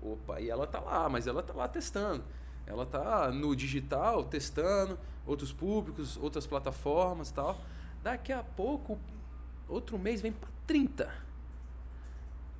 [0.00, 2.24] Opa, e ela tá lá, mas ela tá lá testando.
[2.66, 7.60] Ela tá no digital, testando, outros públicos, outras plataformas e tal.
[8.02, 8.98] Daqui a pouco,
[9.68, 11.12] outro mês vem para 30.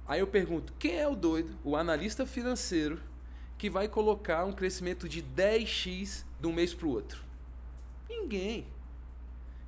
[0.07, 3.01] Aí eu pergunto, quem é o doido, o analista financeiro,
[3.59, 7.23] que vai colocar um crescimento de 10x de um mês para o outro?
[8.09, 8.67] Ninguém.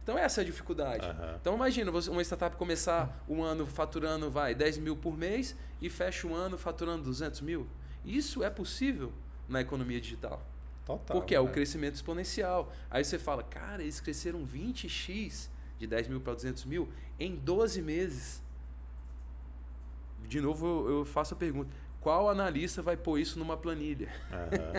[0.02, 1.06] Então essa é a dificuldade.
[1.06, 1.36] Aham.
[1.40, 5.90] Então imagina você- uma startup começar um ano faturando vai 10 mil por mês e
[5.90, 7.66] fecha um ano faturando 200 mil.
[8.04, 9.12] Isso é possível
[9.48, 10.42] na economia digital.
[10.86, 11.16] Total.
[11.16, 11.52] Porque é o né?
[11.52, 12.72] crescimento exponencial.
[12.90, 15.48] Aí você fala, cara, eles cresceram 20x
[15.80, 16.88] de 10 mil para 200 mil
[17.18, 18.42] em 12 meses.
[20.28, 24.12] De novo, eu, eu faço a pergunta: qual analista vai pôr isso numa planilha?
[24.30, 24.72] Aham.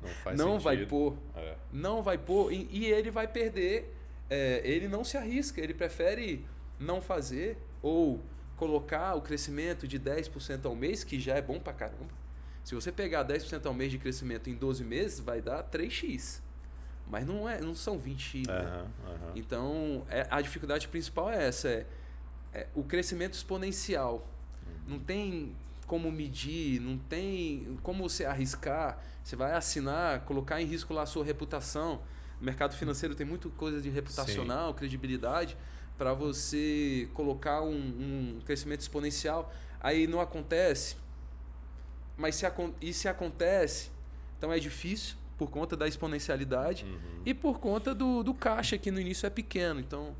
[0.00, 0.88] Não faz não vai sentido.
[0.88, 1.16] pôr.
[1.36, 1.56] É.
[1.72, 2.52] Não vai pôr.
[2.52, 3.92] E, e ele vai perder.
[4.30, 5.60] é, ele não se arrisca.
[5.60, 6.46] Ele prefere
[6.78, 8.20] não fazer ou
[8.56, 12.16] colocar o crescimento de 10% ao mês, que já é bom pra caramba.
[12.64, 16.40] Se você pegar 10% ao mês de crescimento em 12 meses, vai dar 3x.
[17.10, 18.46] Mas não, é, não são 20x.
[18.46, 18.54] né?
[18.54, 19.32] Aham.
[19.34, 21.86] Então, é- a dificuldade principal é essa: é,
[22.52, 24.26] é o crescimento exponencial.
[24.86, 25.54] Não tem
[25.86, 28.98] como medir, não tem como você arriscar.
[29.24, 32.00] Você vai assinar, colocar em risco lá a sua reputação.
[32.40, 35.56] O mercado financeiro tem muita coisa de reputacional, credibilidade,
[35.98, 39.52] para você colocar um, um crescimento exponencial.
[39.80, 40.96] Aí não acontece.
[42.16, 42.46] Mas se,
[42.80, 43.90] e se acontece,
[44.36, 47.22] então é difícil, por conta da exponencialidade Uhum.
[47.24, 49.78] e por conta do, do caixa, que no início é pequeno.
[49.80, 50.14] Então,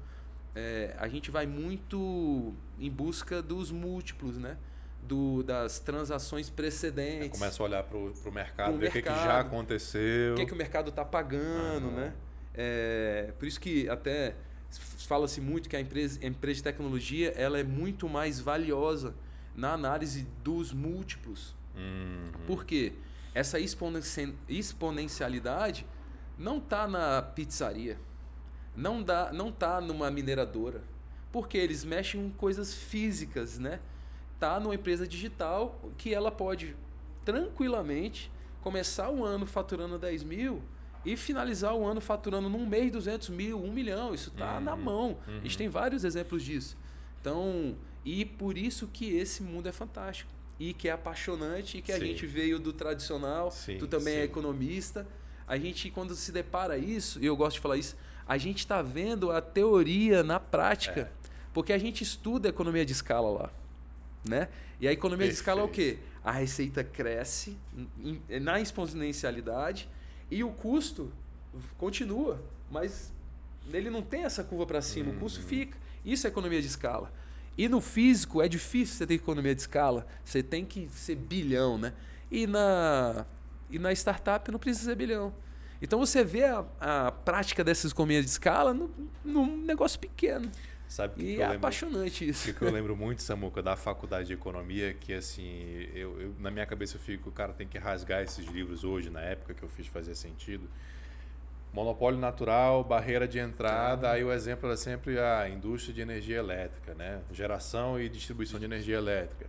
[0.54, 4.57] é, a gente vai muito em busca dos múltiplos, né?
[5.02, 7.31] Do, das transações precedentes.
[7.38, 10.35] Começa a olhar para o mercado, ver o que, que já aconteceu.
[10.35, 11.96] o que, que o mercado está pagando, Aham.
[11.96, 12.12] né?
[12.54, 14.35] É, por isso que até
[14.70, 19.14] fala-se muito que a empresa, a empresa de tecnologia ela é muito mais valiosa
[19.57, 21.54] na análise dos múltiplos.
[21.74, 22.46] Uhum.
[22.46, 22.92] Por quê?
[23.38, 23.61] Essa
[24.48, 25.87] exponencialidade
[26.37, 27.96] não está na pizzaria,
[28.74, 30.83] não dá, não tá numa mineradora,
[31.31, 33.79] porque eles mexem com coisas físicas, né?
[34.40, 36.74] Tá numa empresa digital que ela pode
[37.24, 38.29] tranquilamente
[38.61, 40.61] começar o ano faturando 10 mil
[41.05, 44.12] e finalizar o ano faturando num mês 200 mil, 1 milhão.
[44.12, 45.16] Isso tá Uhum, na mão.
[45.29, 45.42] A uhum.
[45.42, 46.77] gente tem vários exemplos disso.
[47.20, 50.38] Então, e por isso que esse mundo é fantástico.
[50.59, 52.07] E que é apaixonante e que a Sim.
[52.07, 53.51] gente veio do tradicional.
[53.51, 54.25] Sim, tu também é sim.
[54.25, 55.07] economista.
[55.47, 58.83] A gente, quando se depara isso, e eu gosto de falar isso, a gente está
[58.83, 61.11] vendo a teoria na prática.
[61.14, 61.29] É.
[61.55, 63.51] Porque a gente estuda economia de escala lá.
[64.29, 64.49] Né?
[64.81, 65.92] E a economia de escala é o quê?
[65.92, 66.09] Perfeito.
[66.25, 67.57] A receita cresce
[68.40, 69.88] na exponencialidade
[70.31, 71.11] e o custo
[71.79, 73.12] continua, mas
[73.73, 75.47] ele não tem essa curva para cima, o custo Uhum.
[75.47, 75.79] fica.
[76.05, 77.11] Isso é economia de escala.
[77.59, 81.77] E no físico é difícil você ter economia de escala, você tem que ser bilhão,
[81.77, 81.92] né?
[82.31, 83.27] E na,
[83.68, 85.35] e na startup não precisa ser bilhão.
[85.83, 88.90] Então você vê a, a prática dessa economia de escala no-
[89.25, 90.51] num negócio pequeno.
[90.88, 91.57] Sabe que, E que é eu lembro?
[91.57, 92.44] apaixonante isso.
[92.47, 95.61] que, que eu lembro muito, Samuca, da faculdade de economia, que assim,
[95.94, 99.21] eu, eu- na minha cabeça eu fico, cara, tem que rasgar esses livros hoje, na
[99.21, 100.68] época que eu fiz fazia sentido.
[101.79, 106.93] Monopólio natural, barreira de entrada, aí o exemplo era sempre a indústria de energia elétrica,
[106.95, 107.21] né?
[107.31, 109.47] Geração e distribuição de energia elétrica.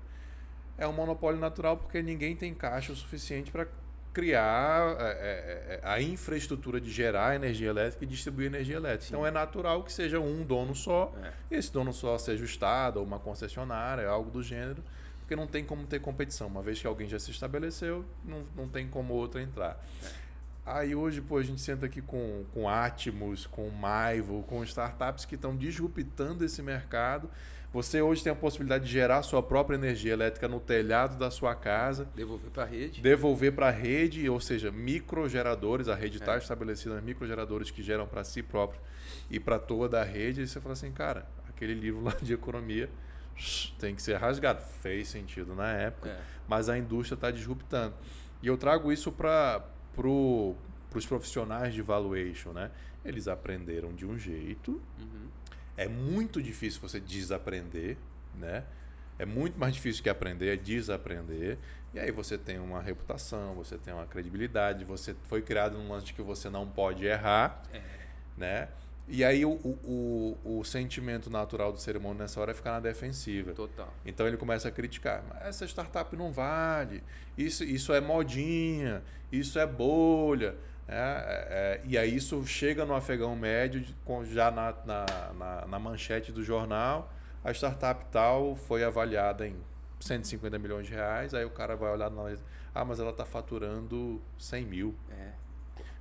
[0.77, 3.67] É um monopólio natural porque ninguém tem caixa o suficiente para
[4.13, 9.05] criar é, é, é, a infraestrutura de gerar energia elétrica e distribuir energia elétrica.
[9.05, 9.13] Sim.
[9.15, 11.31] Então é natural que seja um dono só É.
[11.49, 14.83] e esse dono só seja o Estado ou uma concessionária, algo do gênero,
[15.21, 16.45] porque não tem como ter competição.
[16.45, 19.83] Uma vez que alguém já se estabeleceu, não, não tem como outro entrar.
[20.71, 25.33] Aí hoje, pô, a gente senta aqui com, com Atmos, com Maivo, com startups que
[25.35, 27.27] estão disruptando esse mercado.
[27.73, 31.55] Você hoje tem a possibilidade de gerar sua própria energia elétrica no telhado da sua
[31.55, 33.01] casa, Devolver para a rede.
[33.01, 36.37] devolver para a rede, ou seja, microgeradores, a rede está É.
[36.37, 38.79] estabelecida nos microgeradores que geram para si próprio
[39.29, 42.89] e para toda a rede, e você fala assim, cara, aquele livro lá de economia
[43.79, 44.61] tem que ser rasgado.
[44.81, 46.19] Fez sentido na época, É.
[46.47, 47.93] mas a indústria está disruptando.
[48.41, 49.63] E eu trago isso para
[49.99, 50.55] pro,
[50.95, 52.71] os profissionais de valuation, né?
[53.03, 55.27] Eles aprenderam de um jeito, Uhum.
[55.75, 57.97] é muito difícil você desaprender,
[58.35, 58.63] né?
[59.17, 61.57] É muito mais difícil que aprender, é desaprender.
[61.93, 66.05] E aí você tem uma reputação, você tem uma credibilidade, você foi criado num lance
[66.05, 67.81] de que você não pode errar, É.
[68.37, 68.69] né?
[69.11, 72.73] E aí o, o, o, o sentimento natural do ser humano nessa hora é ficar
[72.73, 73.53] na defensiva.
[73.53, 73.91] Total.
[74.05, 75.23] Então ele começa a criticar.
[75.27, 77.01] Mas essa startup não vale.
[77.35, 79.01] Isso, isso é modinha.
[79.31, 80.55] Isso é bolha.
[80.87, 83.83] É, é, é, e aí isso chega no afegão médio,
[84.31, 87.11] já na, na, na, na manchete do jornal.
[87.43, 89.55] A startup tal foi avaliada em
[89.99, 91.33] 150 milhões de reais.
[91.33, 92.35] Aí o cara vai olhar na
[92.75, 94.95] Ah, mas ela está faturando 100 mil.
[95.09, 95.38] É.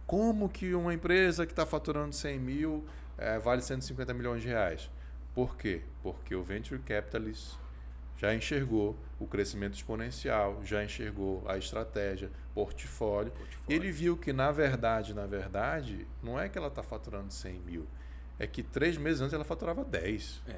[0.09, 2.87] Como que uma empresa que está faturando 100 mil
[3.19, 4.91] eh, vale 150 milhões de reais?
[5.35, 5.83] Por quê?
[6.03, 7.59] Porque o Venture Capitalist
[8.17, 13.33] já enxergou o crescimento exponencial, já enxergou a estratégia, portfólio.
[13.33, 13.67] Portfólio.
[13.69, 17.61] E ele viu que, na verdade, na verdade, não é que ela está faturando 100
[17.61, 17.87] mil.
[18.39, 20.43] É que três meses antes ela faturava 10.
[20.49, 20.57] É.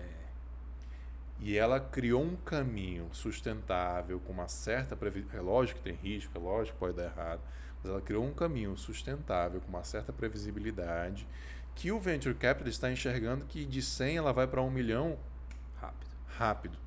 [1.41, 5.41] E ela criou um caminho sustentável, com uma certa previsão.
[5.41, 7.41] É lógico que tem risco, é lógico que pode dar errado.
[7.83, 11.27] Mas ela criou um caminho sustentável, com uma certa previsibilidade,
[11.75, 15.19] que o Venture Capital está enxergando que de 100 ela vai para 1 milhão
[15.81, 16.11] Rápido.
[16.27, 16.79] rápido.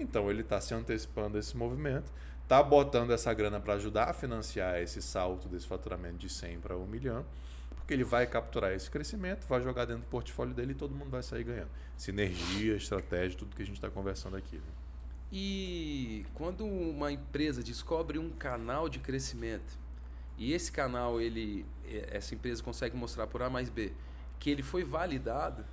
[0.00, 2.10] Então ele está se antecipando a esse movimento,
[2.42, 6.76] está botando essa grana para ajudar a financiar esse salto desse faturamento de 100 para
[6.76, 7.26] 1 milhão,
[7.74, 11.10] porque ele vai capturar esse crescimento, vai jogar dentro do portfólio dele e todo mundo
[11.10, 11.70] vai sair ganhando.
[11.96, 14.56] Sinergia, estratégia, tudo que a gente está conversando aqui.
[14.56, 14.62] né?
[15.30, 19.76] E quando uma empresa descobre um canal de crescimento
[20.38, 23.92] e esse canal ele eh, essa empresa consegue mostrar por A mais B
[24.38, 25.64] que ele foi validado,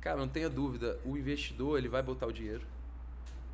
[0.00, 2.64] cara, não tenha dúvida, o investidor ele vai botar o dinheiro.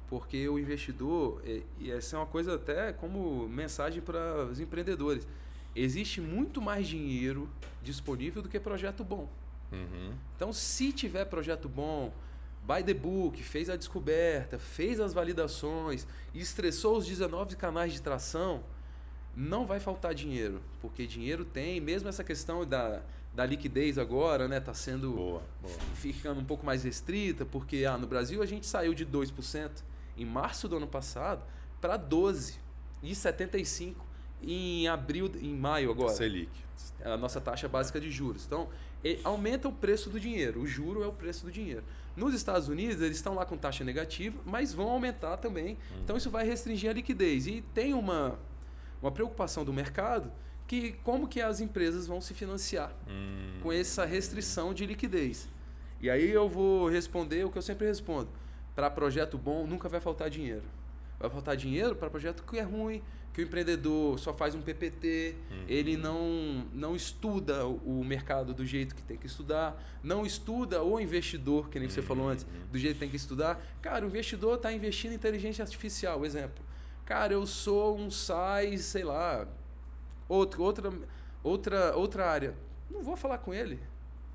[0.08, 5.26] Porque o investidor, eh, e essa é uma coisa até como mensagem para os empreendedores,
[5.74, 7.48] existe muito mais dinheiro
[7.82, 9.28] disponível do que projeto bom.
[9.72, 10.12] Uhum.
[10.36, 12.12] Então, se tiver projeto bom,
[12.62, 18.62] by the book, fez a descoberta, fez as validações, estressou os 19 canais de tração,
[19.36, 23.02] não vai faltar dinheiro, porque dinheiro tem, mesmo essa questão da,
[23.34, 25.74] da liquidez agora, né, tá sendo Boa, boa.
[25.94, 29.70] ficando um pouco mais restrita, porque ah, no Brasil a gente saiu de 2%
[30.16, 31.42] em março do ano passado
[31.80, 32.58] para 12
[33.02, 34.12] e 75
[34.42, 36.14] em abril, em maio agora.
[36.14, 36.50] Selic.
[37.04, 38.44] A nossa taxa básica de juros.
[38.44, 38.68] Então,
[39.24, 40.60] aumenta o preço do dinheiro.
[40.60, 41.84] O juro é o preço do dinheiro.
[42.16, 45.78] Nos Estados Unidos, eles estão lá com taxa negativa, mas vão aumentar também.
[46.02, 47.46] Então, isso vai restringir a liquidez.
[47.46, 48.38] E tem uma,
[49.02, 50.32] uma preocupação do mercado
[50.66, 55.48] que como que as empresas vão se financiar Hum, com essa restrição de liquidez.
[56.00, 58.28] E aí eu vou responder o que eu sempre respondo.
[58.74, 60.64] Para projeto bom, nunca vai faltar dinheiro.
[61.18, 65.36] Vai faltar dinheiro para projeto que é ruim, que o empreendedor só faz um PPT,
[65.68, 70.82] ele não, não estuda o o mercado do jeito que tem que estudar, não estuda
[70.82, 73.62] o investidor, que nem você falou antes, do jeito que tem que estudar.
[73.80, 76.64] Cara, o investidor está investindo em inteligência artificial, exemplo.
[77.12, 79.46] Cara, eu sou um SAI, sei lá,
[80.26, 80.90] outro, outra,
[81.44, 82.54] outra, outra área.
[82.90, 83.78] Não vou falar com ele.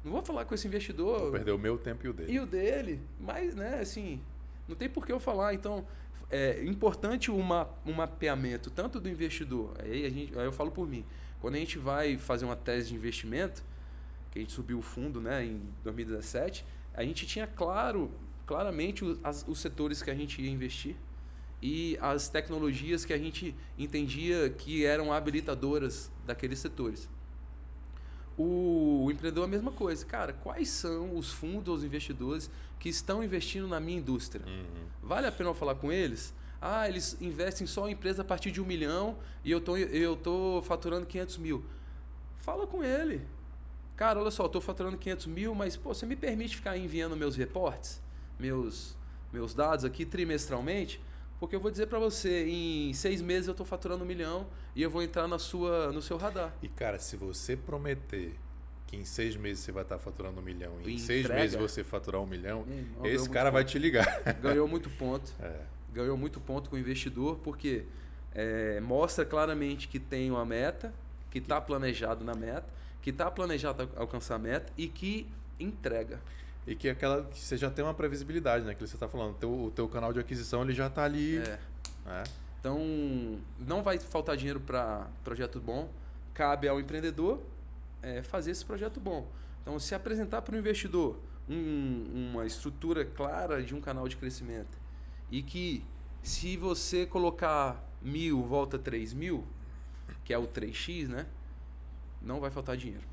[0.03, 1.19] Não vou falar com esse investidor.
[1.21, 2.31] Vou perder o meu tempo e o dele.
[2.31, 4.21] E o dele, mas, né, assim,
[4.67, 5.55] não tem por que eu falar.
[5.55, 5.87] Então,
[6.29, 10.69] é importante o ma- um mapeamento, tanto do investidor, aí, a gente, aí eu falo
[10.69, 11.03] por mim,
[11.41, 13.63] quando a gente vai fazer uma tese de investimento,
[14.29, 16.63] que a gente subiu o fundo, né, em 2017,
[16.93, 18.11] a gente tinha claro,
[18.45, 20.95] claramente os, as- os setores que a gente ia investir
[21.61, 27.09] e as tecnologias que a gente entendia que eram habilitadoras daqueles setores.
[28.37, 30.05] O, empreendedor a mesma coisa.
[30.05, 34.45] Cara, quais são os fundos, os investidores que estão investindo na minha indústria?
[34.45, 34.85] Uhum.
[35.01, 36.33] Vale a pena eu falar com eles?
[36.61, 40.15] Ah, eles investem só em empresa a partir de um milhão e eu tô, eu
[40.15, 41.65] tô faturando 500 mil.
[42.37, 43.25] Fala com ele.
[43.95, 47.35] Cara, olha só, tô faturando 500 mil, mas pô, você me permite ficar enviando meus
[47.35, 47.99] reportes,
[48.39, 48.95] meus,
[49.33, 51.01] meus dados aqui trimestralmente?
[51.39, 54.81] Porque eu vou dizer para você, em seis meses eu tô faturando um milhão e
[54.81, 56.53] eu vou entrar na sua, no seu radar.
[56.61, 58.33] E, cara, se você prometer
[58.87, 61.41] que em seis meses você vai estar faturando um milhão e em seis entrega.
[61.41, 63.71] meses você faturar um milhão, ganhou esse cara vai ponto.
[63.71, 64.23] te ligar.
[64.41, 65.31] Ganhou muito ponto.
[65.41, 65.61] É.
[65.93, 67.83] ganhou muito ponto com o investidor, porque
[68.33, 70.93] é, mostra claramente que tem uma meta,
[71.29, 72.67] que está planejado na meta,
[73.01, 75.27] que está planejado alcançar a meta e que
[75.59, 76.21] entrega.
[76.67, 78.75] E que aquela que você já tem uma previsibilidade, né?
[78.75, 79.35] Que você está falando.
[79.37, 81.37] Teu, o teu canal de aquisição ele já está ali.
[81.37, 81.59] É.
[82.05, 82.23] né?
[82.59, 85.89] Então, não vai faltar dinheiro para projeto bom.
[86.33, 87.41] Cabe ao empreendedor
[88.01, 89.27] é, fazer esse projeto bom.
[89.61, 91.17] Então, se apresentar para o investidor
[91.49, 94.77] um- uma estrutura clara de um canal de crescimento
[95.31, 95.83] e que
[96.21, 99.45] se você colocar mil, volta três mil,
[100.25, 101.25] que é o 3x, né?
[102.21, 103.03] Não vai faltar dinheiro.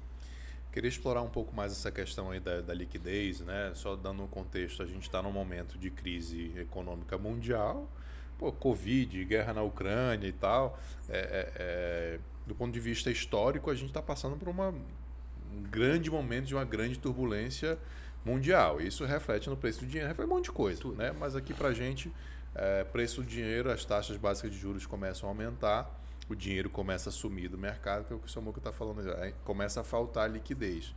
[0.74, 3.70] Queria explorar um pouco mais essa questão aí da, da liquidez, né?
[3.76, 7.88] Só dando um contexto, a gente está num momento de crise econômica mundial,
[8.36, 10.76] pô, Covid, guerra na Ucrânia e tal.
[11.08, 15.62] É, é, é, do ponto de vista histórico, a gente está passando por uma, um
[15.70, 17.78] grande momento de uma grande turbulência
[18.24, 18.80] mundial.
[18.80, 20.96] Isso reflete no preço do dinheiro, reflete um monte de coisa, Tudo.
[20.96, 21.12] né?
[21.12, 22.12] Mas aqui para gente,
[22.52, 27.10] é, preço do dinheiro, as taxas básicas de juros começam a aumentar, o dinheiro começa
[27.10, 29.02] a sumir do mercado, que é o que o Samuca está falando,
[29.44, 30.94] começa a faltar liquidez.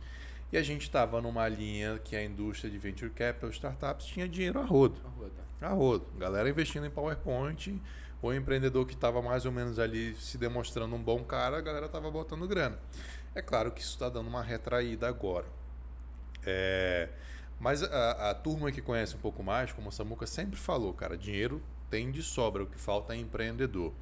[0.50, 4.58] E a gente estava numa linha que a indústria de venture capital, startups, tinha dinheiro
[4.58, 4.98] a rodo.
[5.60, 6.06] A rodo.
[6.16, 7.78] Galera investindo em PowerPoint,
[8.22, 11.86] o empreendedor que estava mais ou menos ali se demonstrando um bom cara, a galera
[11.86, 12.78] estava botando grana.
[13.34, 15.46] É claro que isso está dando uma retraída agora.
[16.46, 17.10] É,
[17.60, 21.16] mas a, a turma que conhece um pouco mais, como o Samuca sempre falou, cara,
[21.16, 23.92] dinheiro tem de sobra, o que falta é empreendedor.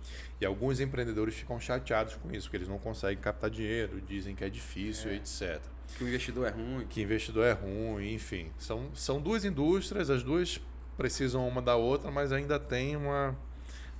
[0.40, 4.44] E alguns empreendedores ficam chateados com isso, porque eles não conseguem captar dinheiro, dizem que
[4.44, 5.14] é difícil, É.
[5.16, 5.60] etc.
[5.96, 6.86] Que o investidor é ruim.
[6.88, 8.50] Que investidor é ruim, enfim.
[8.58, 10.60] São, são duas indústrias, as duas
[10.96, 13.36] precisam uma da outra, mas ainda tem uma,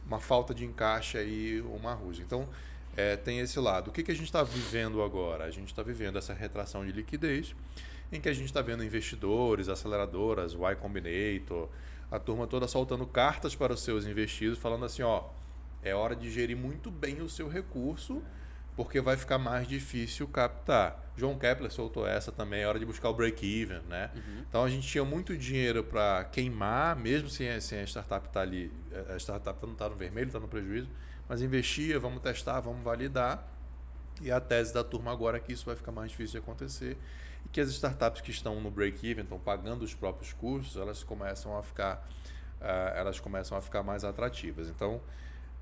[0.07, 2.25] uma falta de encaixe aí, uma rusga.
[2.25, 2.49] Então,
[2.97, 3.89] é, tem esse lado.
[3.89, 5.45] O que, que a gente está vivendo agora?
[5.45, 7.55] A gente está vivendo essa retração de liquidez,
[8.11, 11.69] em que a gente está vendo investidores, aceleradoras, Y Combinator,
[12.11, 15.25] a turma toda soltando cartas para os seus investidos, falando assim, ó,
[15.83, 18.23] é hora de gerir muito bem o seu recurso,
[18.77, 21.03] porque vai ficar mais difícil captar.
[21.17, 24.11] João Kepler soltou essa também, é hora de buscar o break-even, né?
[24.49, 28.71] Então a gente tinha muito dinheiro para queimar, mesmo sem, a- startup estar ali,
[29.09, 30.89] a startup não está no vermelho, está no prejuízo,
[31.29, 33.49] mas investia, vamos testar, vamos validar.
[34.23, 36.97] E a tese da turma agora é que isso vai ficar mais difícil de acontecer
[37.45, 41.57] e que as startups que estão no break-even, estão pagando os próprios custos, elas começam
[41.57, 42.07] a ficar,
[42.61, 44.69] ah, elas começam a ficar mais atrativas.
[44.69, 45.01] Então,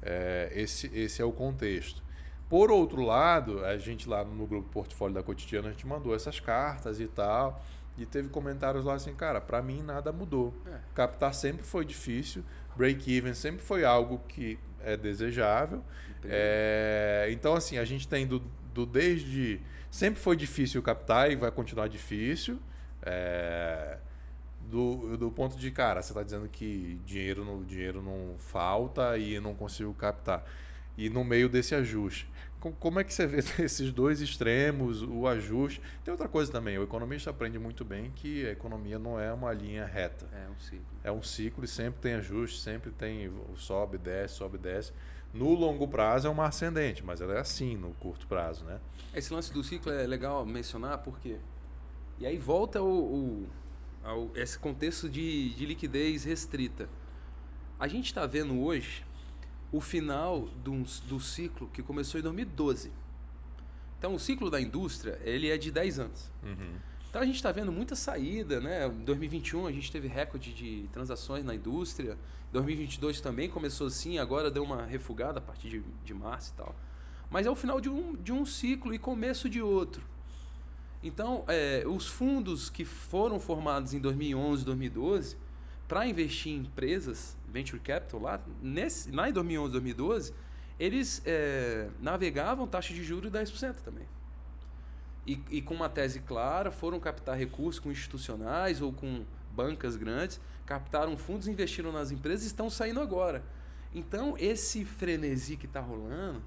[0.03, 2.03] é, esse, esse é o contexto.
[2.49, 6.39] Por outro lado, a gente lá no grupo Portfólio da Cotidiana, a gente mandou essas
[6.39, 7.63] cartas e tal,
[7.97, 10.55] e teve comentários lá assim, cara, para mim nada mudou.
[10.67, 10.79] É.
[10.95, 12.45] Captar sempre foi difícil,
[12.77, 15.83] break-even sempre foi algo que é desejável.
[16.27, 19.61] É, então, assim, a gente tem do, do desde.
[19.91, 22.59] Sempre foi difícil captar e vai continuar difícil.
[23.03, 23.99] É,
[24.61, 29.55] do, do ponto de, cara, você está dizendo que dinheiro, dinheiro não falta e não
[29.55, 30.45] consigo captar.
[30.97, 32.29] E no meio desse ajuste.
[32.73, 35.81] Como é que você vê esses dois extremos, o ajuste?
[36.05, 39.53] Tem outra coisa também, o economista aprende muito bem que a economia não é uma
[39.53, 40.27] linha reta.
[40.33, 40.87] É um ciclo.
[41.03, 44.93] É um ciclo e sempre tem ajuste, sempre tem sobe, desce, sobe, desce.
[45.33, 48.81] No longo prazo é uma ascendente, mas ela é assim no curto prazo, né?
[49.13, 51.39] Esse lance do ciclo é legal mencionar porque
[52.19, 53.47] e aí volta o,
[54.03, 56.89] ao, esse contexto de, de liquidez restrita.
[57.79, 59.05] A gente está vendo hoje
[59.75, 62.93] o final do, do ciclo que começou em 2012.
[63.99, 66.31] Então, o ciclo da indústria ele é de 10 anos.
[66.45, 66.77] Uhum.
[67.11, 68.61] Então, a gente está vendo muita saída.
[68.61, 68.87] Né?
[68.87, 72.17] Em 2021, a gente teve recorde de transações na indústria.
[72.53, 76.73] 2022 também começou assim, agora deu uma refugada a partir de, de março e tal.
[77.29, 80.05] Mas é o final de um, de um ciclo e começo de outro.
[81.03, 85.37] Então, é, os fundos que foram formados em 2011, 2012,
[85.89, 90.35] para investir em empresas, venture capital, lá, nesse, lá em 2011, 2012,
[90.79, 94.07] eles é, navegavam taxa de juros de 10% também.
[95.25, 100.41] E, e, com uma tese clara, foram captar recursos com institucionais ou com bancas grandes,
[100.67, 103.43] captaram fundos, investiram nas empresas e estão saindo agora.
[103.95, 106.43] Então, esse frenesi que está rolando,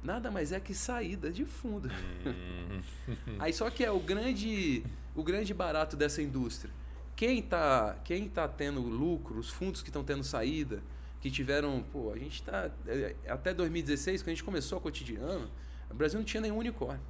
[0.00, 1.90] nada mais é que saída de fundo.
[2.24, 2.80] Hum.
[3.40, 4.84] Aí só que é o grande,
[5.14, 6.72] o grande barato dessa indústria
[7.16, 10.82] quem está quem tá tendo lucro, os fundos que estão tendo saída,
[11.20, 11.82] que tiveram.
[11.90, 12.70] Pô, a gente está.
[12.86, 15.50] É, até 2016, quando a gente começou a cotidiano,
[15.90, 17.02] o Brasil não tinha nenhum unicórnio.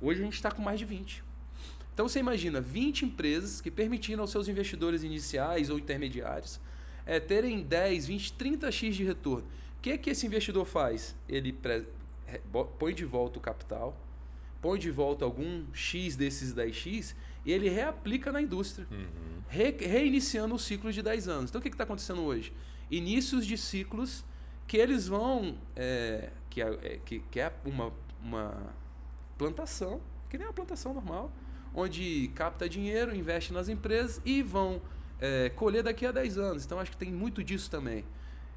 [0.00, 1.24] Hoje a gente está com mais de 20.
[1.94, 6.60] Então você imagina 20 empresas que permitiram aos seus investidores iniciais ou intermediários
[7.06, 9.46] é, terem 10, 20, 30 x de retorno.
[9.78, 11.16] O que, que esse investidor faz?
[11.28, 11.86] Ele pre...
[12.78, 13.96] põe de volta o capital,
[14.60, 17.14] põe de volta algum X desses 10X
[17.46, 19.40] e ele reaplica na indústria, uhum.
[19.48, 21.50] re, reiniciando o ciclo de 10 anos.
[21.50, 22.52] Então o que está acontecendo hoje?
[22.90, 24.24] Inícios de ciclos
[24.66, 25.56] que eles vão.
[25.76, 28.74] É, que, é, que, que é uma, uma
[29.38, 31.30] plantação, que nem uma plantação normal,
[31.72, 34.82] onde capta dinheiro, investe nas empresas e vão
[35.20, 36.64] é, colher daqui a 10 anos.
[36.64, 38.04] Então acho que tem muito disso também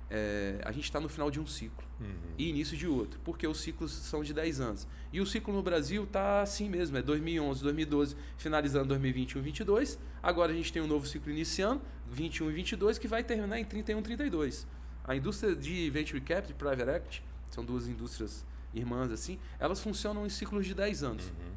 [0.10, 2.07] é, a gente está no final de um ciclo uhum.
[2.38, 4.88] e início de outro, porque os ciclos são de 10 anos.
[5.14, 9.99] E o ciclo no Brasil está assim mesmo, é 2011, 2012, finalizando 2021, 2022.
[10.22, 11.82] Agora a gente tem um novo ciclo iniciando,
[12.12, 14.68] 21 e 22, que vai terminar em 31, 32.
[15.03, 20.30] A indústria de Venture Capital Private Equity, são duas indústrias irmãs assim, elas funcionam em
[20.30, 21.26] ciclos de 10 anos.
[21.26, 21.53] Uhum.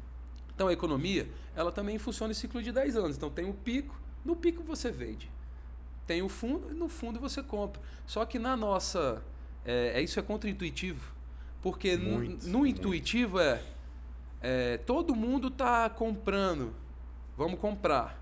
[0.55, 3.17] Então a economia, ela também funciona em ciclo de 10 anos.
[3.17, 5.31] Então tem o pico, no pico você vende
[6.05, 7.81] tem o fundo e no fundo você compra.
[8.05, 9.21] Só que na nossa.
[9.65, 11.13] É, é isso é contra-intuitivo.
[11.61, 13.61] Porque muito, no, no intuitivo é,
[14.41, 14.77] é.
[14.79, 16.73] Todo mundo está comprando.
[17.37, 18.21] Vamos comprar.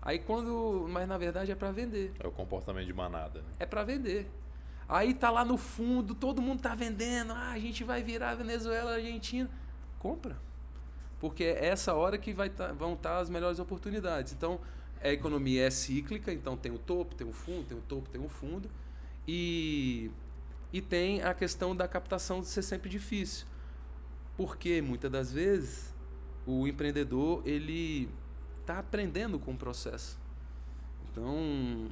[0.00, 0.86] Aí quando.
[0.90, 2.12] Mas na verdade é para vender.
[2.20, 3.40] É o comportamento de manada.
[3.40, 3.46] Né?
[3.60, 4.30] É para vender.
[4.88, 7.32] Aí tá lá no fundo, todo mundo tá vendendo.
[7.32, 9.48] Ah, a gente vai virar Venezuela, Argentina.
[9.98, 10.36] Compra.
[11.18, 14.32] Porque é essa hora que vai tá, vão estar tá as melhores oportunidades.
[14.32, 14.60] Então,
[15.02, 18.24] a economia é cíclica, então tem o topo, tem o fundo, tem o topo, tem
[18.24, 18.70] o fundo.
[19.26, 20.10] E,
[20.72, 23.46] e tem a questão da captação de ser sempre difícil.
[24.36, 25.92] Porque muitas das vezes
[26.46, 28.08] o empreendedor ele
[28.60, 30.18] está aprendendo com o processo.
[31.10, 31.88] Então,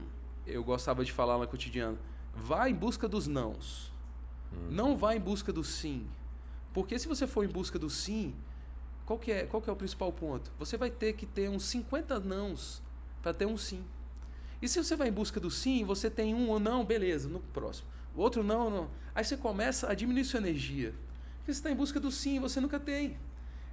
[0.47, 1.99] eu gostava de falar na cotidiana,
[2.35, 3.93] vá em busca dos nãos.
[4.53, 4.69] Hum.
[4.71, 6.07] Não vá em busca do sim.
[6.73, 8.35] Porque se você for em busca do sim,
[9.05, 10.53] qual que é, qual que é o principal ponto?
[10.59, 12.81] Você vai ter que ter uns 50 nãos
[13.23, 13.85] para ter um sim.
[14.63, 17.41] E se você vai em busca do sim, você tem um ou não, beleza, no
[17.41, 17.89] próximo.
[18.15, 18.91] O outro não, não.
[19.15, 20.95] Aí você começa a diminuir sua energia.
[21.39, 23.17] Porque você está em busca do sim, você nunca tem.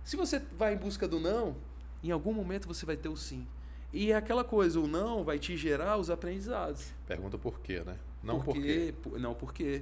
[0.03, 1.55] Se você vai em busca do não,
[2.03, 3.45] em algum momento você vai ter o sim.
[3.91, 6.93] E é aquela coisa, o não vai te gerar os aprendizados.
[7.05, 7.97] Pergunta por quê, né?
[8.23, 8.93] Não por quê.
[9.01, 9.81] Por, não, por quê?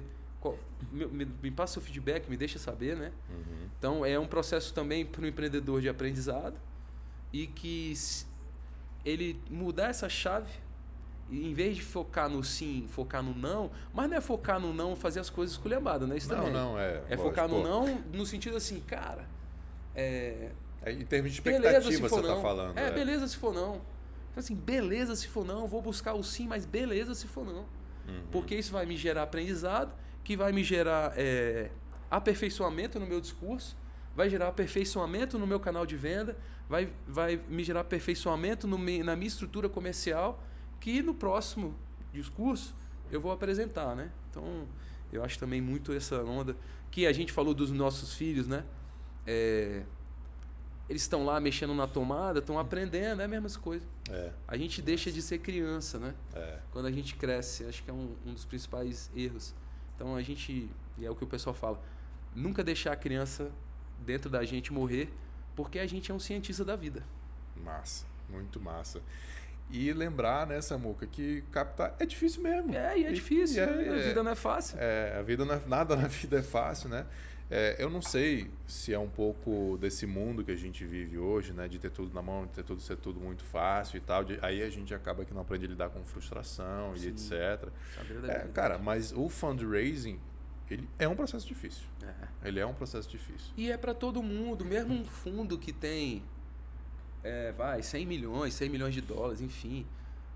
[0.92, 3.12] Me, me, me, passa seu feedback, me deixa saber, né?
[3.28, 3.68] Uhum.
[3.78, 6.54] Então é um processo também para o empreendedor de aprendizado
[7.32, 7.92] e que
[9.06, 10.50] ele mudar essa chave
[11.30, 14.94] em vez de focar no sim, focar no não, mas não é focar no não
[14.94, 16.16] fazer as coisas esculhambadas, né?
[16.16, 16.52] Isso não, também.
[16.52, 17.02] não, é.
[17.08, 19.26] É focar no não no sentido assim, cara.
[19.94, 20.50] É,
[20.82, 22.78] é em termos de expectativa você está falando.
[22.78, 23.80] É, é, beleza se for não.
[24.30, 27.64] Então, assim, beleza se for não, vou buscar o sim, mas beleza se for não.
[28.06, 28.22] Uhum.
[28.30, 29.92] Porque isso vai me gerar aprendizado,
[30.22, 31.70] que vai me gerar é,
[32.10, 33.76] aperfeiçoamento no meu discurso,
[34.14, 36.36] vai gerar aperfeiçoamento no meu canal de venda,
[36.68, 40.42] vai, vai me gerar aperfeiçoamento no, na minha estrutura comercial,
[40.80, 41.74] que no próximo
[42.12, 42.74] discurso
[43.10, 44.10] eu vou apresentar, né?
[44.30, 44.66] Então,
[45.12, 46.56] eu acho também muito essa onda
[46.90, 48.64] que a gente falou dos nossos filhos, né?
[49.26, 49.84] É,
[50.88, 53.84] eles estão lá mexendo na tomada, estão aprendendo, é a mesma coisa.
[54.08, 54.32] É.
[54.46, 56.14] A gente deixa de ser criança, né?
[56.34, 56.58] É.
[56.70, 59.54] Quando a gente cresce, acho que é um, um dos principais erros.
[59.94, 61.80] Então a gente, e é o que o pessoal fala,
[62.34, 63.50] nunca deixar a criança
[64.04, 65.12] dentro da gente morrer,
[65.56, 67.02] porque a gente é um cientista da vida.
[67.56, 69.00] Massa, muito massa.
[69.70, 72.72] E lembrar, né, Samuca, que captar é difícil mesmo.
[72.72, 73.86] É, e é difícil, e né?
[73.88, 74.76] é- a vida não é fácil.
[74.78, 77.04] É, a vida não é, nada na vida é fácil, né?
[77.48, 81.52] É, eu não sei se é um pouco desse mundo que a gente vive hoje,
[81.52, 81.66] né?
[81.68, 84.24] De ter tudo na mão, de ter tudo ser tudo muito fácil e tal.
[84.24, 87.08] de- aí a gente acaba que não aprende a lidar com frustração e Sim.
[87.08, 87.68] etc.
[87.96, 88.52] Saber da É, vida.
[88.52, 90.18] cara, mas o fundraising,
[90.68, 91.84] ele é um processo difícil.
[92.02, 92.12] É.
[92.46, 93.52] Ele é um processo difícil.
[93.56, 96.22] E é para todo mundo, mesmo um fundo que tem,
[97.24, 99.86] é, vai, 100 milhões, 100 milhões de dólares, enfim.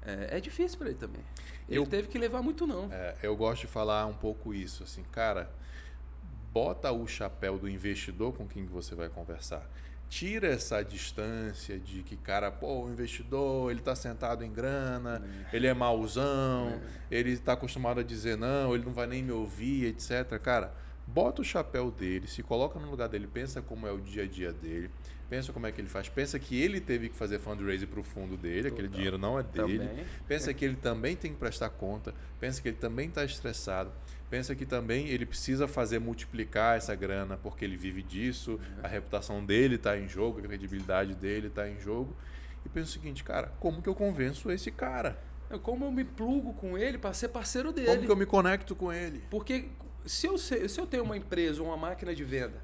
[0.03, 1.23] É, é difícil para ele também.
[1.69, 2.89] Ele Eu- teve que levar muito não.
[2.93, 5.51] É, eu gosto de falar um pouco isso, assim, cara,
[6.53, 9.69] bota o chapéu do investidor com quem que você vai conversar.
[10.09, 15.69] Tira essa distância de que, cara, pô, o investidor, ele tá sentado em grana, ele
[15.69, 20.37] é mauzão, ele tá acostumado a dizer não, ele não vai nem me ouvir, etc.
[20.43, 20.75] Cara,
[21.13, 24.27] bota o chapéu dele, se coloca no lugar dele, pensa como é o dia a
[24.27, 24.91] dia dele,
[25.29, 28.37] pensa como é que ele faz, pensa que ele teve que fazer fundraising pro fundo
[28.37, 29.79] dele, aquele dinheiro não é dele.
[29.79, 30.05] Também.
[30.27, 33.93] Pensa que ele também tem que prestar conta, pensa que ele também está estressado,
[34.29, 39.45] pensa que também ele precisa fazer multiplicar essa grana porque ele vive disso, a reputação
[39.45, 42.15] dele está em jogo, a credibilidade dele está em jogo.
[42.65, 45.19] E pensa o seguinte, cara, como que eu convenço esse cara?
[45.63, 47.89] Como eu me plugo com ele para ser parceiro dele.
[47.89, 49.23] Como que eu me conecto com ele?
[49.31, 49.71] Porque
[50.07, 52.63] se eu, se eu tenho uma empresa ou uma máquina de venda,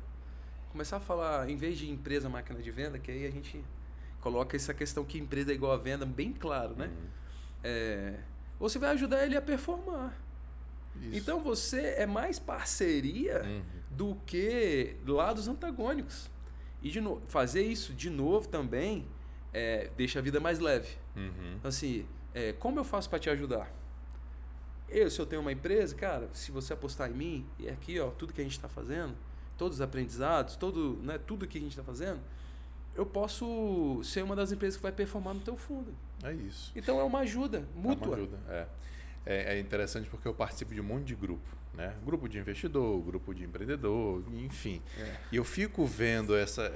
[0.71, 3.65] começar a falar, em vez de empresa, máquina de venda, que aí a gente
[4.21, 6.91] coloca essa questão que empresa é igual a venda bem claro, né?
[7.63, 8.15] É,
[8.59, 10.17] você vai ajudar ele a performar.
[11.01, 11.17] Isso.
[11.19, 13.63] Então você é mais parceria Uhum.
[13.91, 16.31] do que lados antagônicos.
[16.83, 19.07] E de novo, fazer isso de novo também
[19.53, 20.97] é, deixa a vida mais leve.
[21.15, 21.59] Uhum.
[21.65, 23.71] Assim, é, como eu faço para te ajudar?
[24.89, 28.11] Eu, se eu tenho uma empresa, cara, se você apostar em mim, e aqui, ó,
[28.11, 29.15] tudo que a gente está fazendo,
[29.59, 32.21] todos os aprendizados, todo, né, tudo que a gente está fazendo,
[32.95, 35.93] eu posso ser uma das empresas que vai performar no teu fundo.
[36.23, 36.73] É isso.
[36.75, 38.09] Então é uma ajuda É mútua.
[38.09, 38.67] uma ajuda, é.
[39.29, 41.95] É, é interessante porque eu participo de um monte de grupo, né?
[42.05, 44.81] Grupo de investidor, grupo de empreendedor, enfim.
[44.97, 45.17] É.
[45.33, 46.73] E eu fico vendo essa,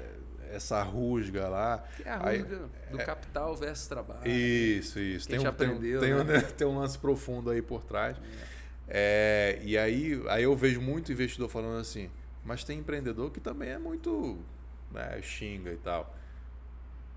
[0.53, 1.85] essa rusga lá.
[1.97, 4.29] Que é a Aí- rusga do capital versus trabalho.
[4.29, 5.29] Isso, isso.
[5.29, 6.41] Tem um, tem, aprendeu, tem, um, né?
[6.57, 8.17] tem um lance profundo aí por trás.
[8.89, 12.11] É, e aí, aí eu vejo muito investidor falando assim,
[12.45, 14.39] mas tem empreendedor que também é muito
[14.91, 16.13] né, xinga e tal.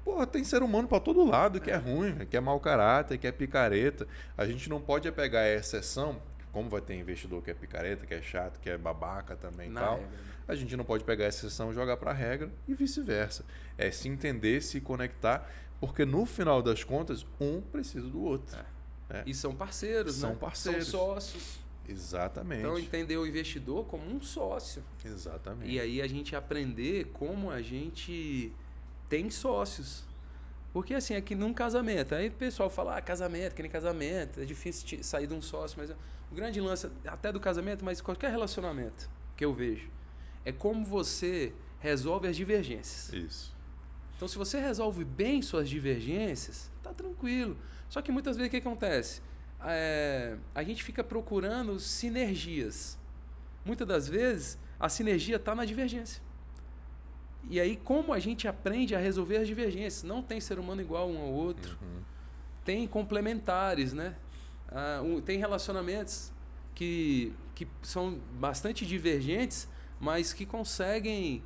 [0.05, 3.25] Porra, tem ser humano pra todo lado que é, ruim, que é mau caráter, que
[3.25, 4.05] é picareta.
[4.37, 6.21] A gente não pode é pegar a exceção,
[6.51, 9.73] como vai ter investidor que é picareta, que é chato, que é babaca também e
[9.73, 9.95] tal.
[9.95, 10.32] regra, né?
[10.47, 13.45] A gente não pode pegar a exceção e jogar para a regra e vice-versa.
[13.77, 18.57] É se entender, se conectar, porque no final das contas, um precisa do outro.
[19.09, 19.23] né?
[19.25, 20.37] E são parceiros, São né?
[20.39, 20.87] parceiros.
[20.87, 21.59] São sócios.
[21.87, 22.61] Exatamente.
[22.61, 24.83] Então entender o investidor como um sócio.
[25.03, 25.71] Exatamente.
[25.71, 28.51] E aí a gente aprender como a gente
[29.09, 30.03] tem sócios.
[30.71, 34.45] Porque assim, aqui num casamento, aí o pessoal fala, ah, casamento, que nem casamento, é
[34.45, 39.07] difícil sair de um sócio, mas o grande lance, até do casamento, mas qualquer relacionamento
[39.37, 39.87] que eu vejo,
[40.45, 43.11] é como você resolve as divergências.
[43.13, 43.53] Isso.
[44.15, 47.57] Então, se você resolve bem suas divergências, tá tranquilo.
[47.89, 49.21] Só que muitas vezes o que acontece?
[49.65, 52.97] É, a gente fica procurando sinergias.
[53.65, 56.21] Muitas das vezes, a sinergia está na divergência.
[57.49, 60.03] E aí, como a gente aprende a resolver as divergências?
[60.03, 61.77] Não tem ser humano igual um ao outro.
[61.81, 62.01] Uhum.
[62.63, 64.15] Tem complementares, né?
[64.69, 66.31] Ah, um- tem relacionamentos
[66.73, 69.67] que, que são bastante divergentes,
[70.03, 71.41] mas que conseguem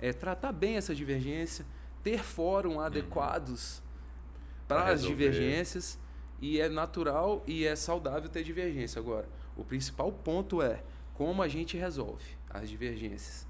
[0.00, 1.66] é, tratar bem essa divergência,
[2.02, 3.82] ter fórum adequados
[4.66, 5.98] Pra para as divergências
[6.40, 8.98] e é natural e é saudável ter divergência.
[8.98, 10.82] Agora, o principal ponto é
[11.12, 13.46] como a gente resolve as divergências.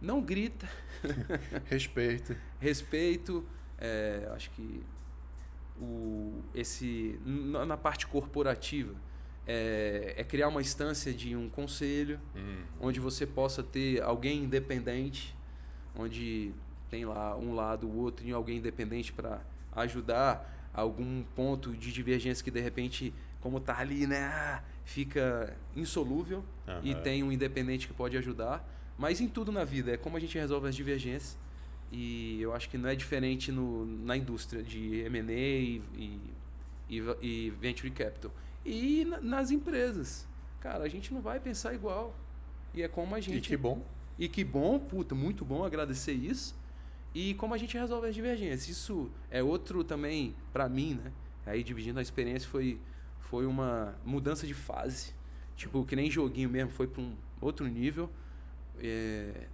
[0.00, 0.68] Não grita,
[1.66, 2.36] Respeito.
[2.58, 3.44] respeito,
[3.76, 4.84] é, acho que
[5.80, 8.94] o, esse na, na parte corporativa
[9.50, 12.62] é, é criar uma instância de um conselho Uhum.
[12.80, 15.34] onde você possa ter alguém independente,
[15.96, 16.52] onde
[16.88, 19.40] tem lá um lado, o outro e alguém independente para
[19.72, 26.44] ajudar algum ponto de divergência que de repente, como tá ali, né, fica insolúvel
[26.82, 27.02] e Aham.
[27.02, 28.64] tem um independente que pode ajudar.
[28.96, 31.36] Mas em tudo na vida é como a gente resolve as divergências.
[31.90, 36.20] E eu acho que não é diferente no, na indústria de M&A e, e,
[36.88, 38.30] e, e Venture Capital.
[38.64, 40.26] E na, nas empresas.
[40.60, 42.14] Cara, a gente não vai pensar igual.
[42.74, 43.38] E é como a gente.
[43.38, 43.84] E que bom.
[44.18, 46.54] E que bom, puta, muito bom agradecer isso.
[47.14, 48.68] E como a gente resolve as divergências.
[48.68, 51.12] Isso é outro também, para mim, né?
[51.46, 52.78] Aí dividindo a experiência foi,
[53.18, 55.14] foi uma mudança de fase.
[55.56, 58.10] Tipo, que nem joguinho mesmo, foi para um outro nível.
[58.78, 59.48] É,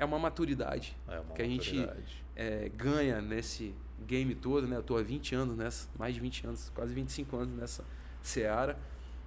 [0.00, 2.24] é uma maturidade É uma que a gente maturidade.
[2.34, 3.74] é, ganha nesse
[4.06, 4.76] game todo, né?
[4.76, 7.84] Eu tô há 20 anos nessa, mais de 20 anos, quase 25 anos nessa
[8.22, 8.78] seara.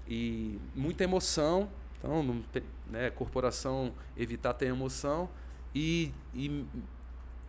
[0.08, 1.70] E muita emoção.
[2.00, 2.44] Então, não
[2.90, 5.30] né, corporação evitar ter emoção
[5.74, 6.66] e, e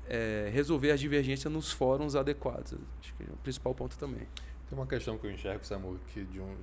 [0.06, 2.74] é, resolver as divergências nos fóruns adequados.
[3.00, 4.28] Acho que é o principal ponto também.
[4.68, 6.56] Tem uma questão que eu enxergo, Samu, que de um,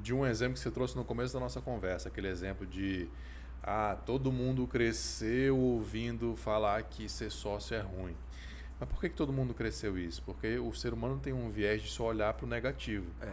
[0.00, 3.08] de um exemplo que você trouxe no começo da nossa conversa, aquele exemplo de
[3.62, 8.16] ah, todo mundo cresceu ouvindo falar que ser sócio é ruim.
[8.80, 10.20] Mas por que, que todo mundo cresceu isso?
[10.22, 13.06] Porque o ser humano tem um viés de só olhar para o negativo.
[13.20, 13.32] É.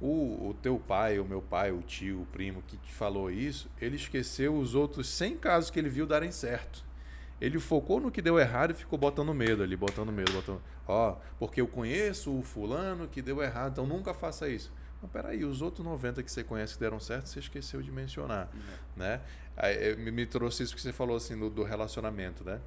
[0.00, 3.70] O, o teu pai, o meu pai, o tio, o primo que te falou isso,
[3.80, 6.84] ele esqueceu os outros 100 casos que ele viu darem certo.
[7.40, 10.60] Ele focou no que deu errado e ficou botando medo ali, botando medo, botando.
[10.88, 14.72] Ó, porque eu conheço o fulano que deu errado, então nunca faça isso.
[15.00, 18.50] Mas peraí, os outros 90 que você conhece que deram certo, você esqueceu de mencionar,
[18.94, 19.20] né?
[19.62, 22.60] Aí, eh, me, trouxe isso que você falou assim do, do relacionamento, né?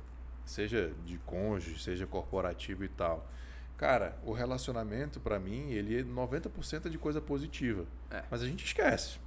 [0.46, 3.28] Seja de cônjuge, seja corporativo e tal.
[3.78, 7.86] Cara, o relacionamento para mim, ele é 90% de coisa positiva.
[8.12, 8.24] É.
[8.30, 9.18] Mas a gente esquece.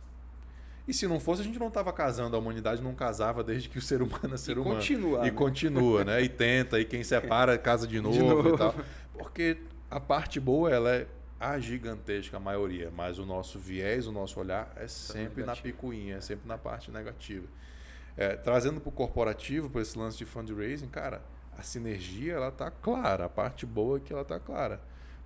[0.87, 3.77] E se não fosse, a gente não estava casando, a humanidade não casava desde que
[3.79, 4.77] o ser humano é ser E humano.
[4.77, 5.31] continua, E né?
[5.33, 6.23] continua, né?
[6.23, 8.55] E tenta, e quem separa casa de novo, novo.
[8.55, 8.75] e tal.
[9.13, 9.57] Porque
[9.91, 11.07] a parte boa, ela é
[11.39, 15.63] a gigantesca maioria, mas o nosso viés, o nosso olhar é sempre na negativo.
[15.63, 17.47] picuinha, é sempre na parte negativa.
[18.17, 21.23] É, trazendo para o corporativo, para esse lance de fundraising, cara,
[21.59, 24.81] a sinergia ela tá clara, a parte boa é que ela tá clara.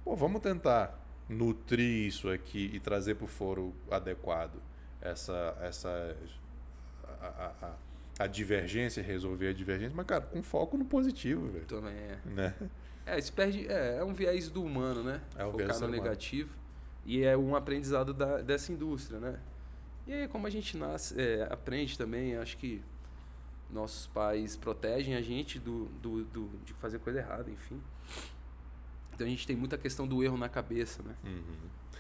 [0.05, 0.99] Pô, vamos tentar
[1.29, 4.61] nutrir isso aqui e trazer para o foro adequado
[5.01, 6.17] essa essa
[7.21, 7.75] a, a, a-
[8.19, 11.65] a divergência, resolver a divergência, mas cara, com foco no positivo, velho.
[11.67, 12.19] Também é.
[12.27, 12.55] Né?
[13.19, 15.21] É, perde, é, é um viés do humano, né?
[15.37, 16.55] É o Focar no negativo.
[17.05, 19.39] E é um aprendizado da, dessa indústria, né?
[20.07, 22.83] E aí, como a gente nasce, é, aprende também, acho que
[23.71, 27.81] nossos pais protegem a gente do, do, do- de fazer coisa errada, enfim.
[29.15, 31.15] Então a gente tem muita questão do erro na cabeça, né?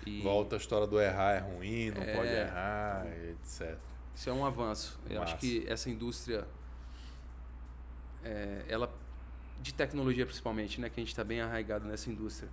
[0.06, 2.16] E Volta a história do errar é ruim, não É.
[2.16, 3.76] pode errar, etc.
[4.14, 4.98] Isso é um avanço.
[5.08, 5.46] Eu acho Massa.
[5.46, 6.46] que essa indústria,
[8.24, 8.89] é, ela
[9.60, 12.48] de tecnologia principalmente, né, que a gente está bem arraigado nessa indústria,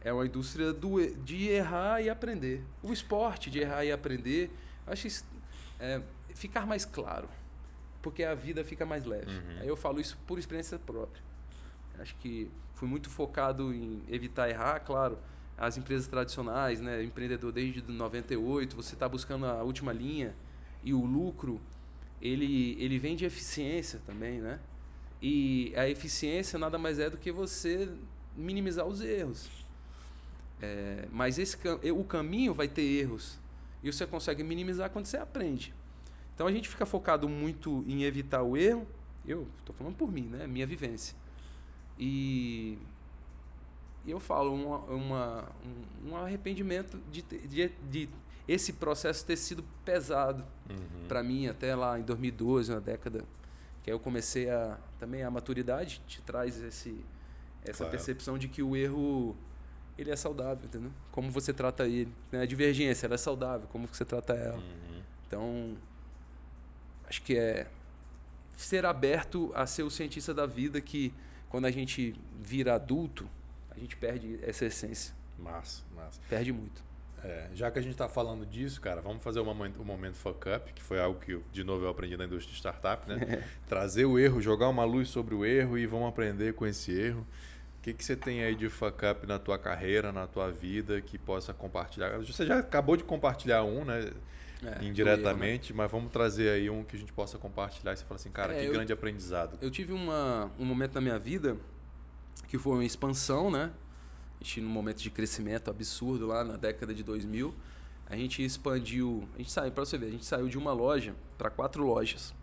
[0.00, 2.64] é uma indústria do, de errar e aprender.
[2.82, 4.50] O esporte de errar e aprender,
[4.86, 5.24] acho isso,
[5.78, 6.00] é,
[6.34, 7.28] ficar mais claro,
[8.00, 9.30] porque a vida fica mais leve.
[9.30, 9.60] Uhum.
[9.60, 11.22] Aí eu falo isso por experiência própria.
[11.98, 15.18] Acho que fui muito focado em evitar errar, claro.
[15.56, 20.34] As empresas tradicionais, né, empreendedor desde 98, você está buscando a última linha
[20.82, 21.60] e o lucro,
[22.20, 24.58] ele ele vem de eficiência também, né?
[25.22, 27.88] E a eficiência nada mais é do que você
[28.36, 29.48] minimizar os erros.
[30.60, 31.56] É, mas esse
[31.96, 33.38] o caminho vai ter erros
[33.82, 35.72] e você consegue minimizar quando você aprende.
[36.34, 38.86] Então a gente fica focado muito em evitar o erro.
[39.26, 40.46] Eu estou falando por mim, né?
[40.46, 41.14] Minha vivência.
[41.98, 42.78] E,
[44.04, 45.48] e eu falo uma, uma-
[46.04, 48.08] um, arrependimento de, de, de
[48.48, 51.06] esse processo ter sido pesado Uhum.
[51.06, 53.24] para mim até lá em 2012, na década
[53.82, 57.04] que aí eu comecei a também a maturidade te traz esse
[57.64, 57.90] essa Claro.
[57.92, 59.36] percepção de que o erro
[59.96, 60.90] ele é saudável, entendeu?
[61.12, 62.42] Como você trata ele, né?
[62.42, 64.56] A divergência, ela é saudável, como você trata ela.
[64.58, 65.02] Uhum.
[65.26, 65.76] Então,
[67.08, 67.68] acho que é
[68.56, 71.12] ser aberto a ser o cientista da vida que
[71.48, 73.28] quando a gente vira adulto,
[73.70, 76.20] a gente perde essa essência, Massa, massa.
[76.28, 76.82] perde muito.
[77.24, 80.16] É, já que a gente está falando disso, cara, vamos fazer o momento, o momento
[80.16, 83.08] fuck up, que foi algo que, eu, de novo, eu aprendi na indústria de startup,
[83.08, 83.44] né?
[83.68, 87.26] Trazer o erro, jogar uma luz sobre o erro e vamos aprender com esse erro.
[87.78, 91.00] O que, que você tem aí de fuck up na tua carreira, na tua vida,
[91.00, 92.18] que possa compartilhar?
[92.18, 94.10] Você já acabou de compartilhar um, né?
[94.64, 98.14] É, Indiretamente, mas vamos trazer aí um que a gente possa compartilhar e você fala
[98.20, 99.58] assim, cara, É, que eu- grande aprendizado.
[99.60, 101.56] Eu tive uma, um momento na minha vida
[102.46, 103.72] que foi uma expansão, né?
[104.42, 107.54] Gente num momento de crescimento absurdo lá na década de 2000.
[108.06, 111.14] A gente expandiu, a gente saiu, para você ver, a gente saiu de uma loja
[111.38, 112.34] para quatro lojas.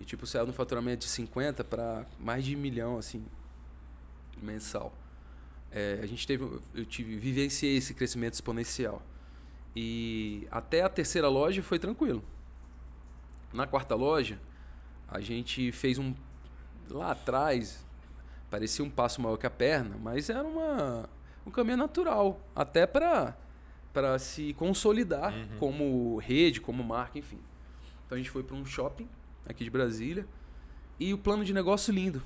[0.00, 3.22] E tipo, saiu no faturamento de 50 para mais de um milhão, assim,
[4.40, 4.94] mensal.
[5.70, 9.02] É, a gente teve, eu tive, vivenciei esse crescimento exponencial.
[9.76, 12.24] E até a terceira loja foi tranquilo.
[13.52, 14.40] Na quarta loja,
[15.06, 16.14] a gente fez um.
[16.88, 17.84] Lá atrás,
[18.50, 21.08] parecia um passo maior que a perna, mas era uma.
[21.46, 23.36] um caminho natural, até para
[23.92, 25.58] para se consolidar Uhum.
[25.58, 27.38] como rede, como marca, enfim.
[28.06, 29.08] Então a gente foi para um shopping
[29.46, 30.26] aqui de Brasília
[31.00, 32.22] e o plano de negócio lindo,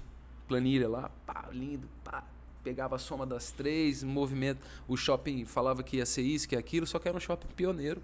[0.48, 2.24] planilha lá, pá, lindo, pá,
[2.62, 6.58] pegava a soma das três, movimento, o shopping falava que ia ser isso, que é
[6.58, 8.02] aquilo, só que era um shopping pioneiro.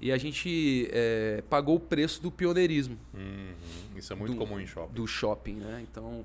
[0.00, 3.52] E a gente eh, pagou o preço do pioneirismo Uhum.
[3.94, 4.94] Isso é muito Do- comum em shopping.
[4.94, 5.84] do shopping, né?
[5.88, 6.24] Então,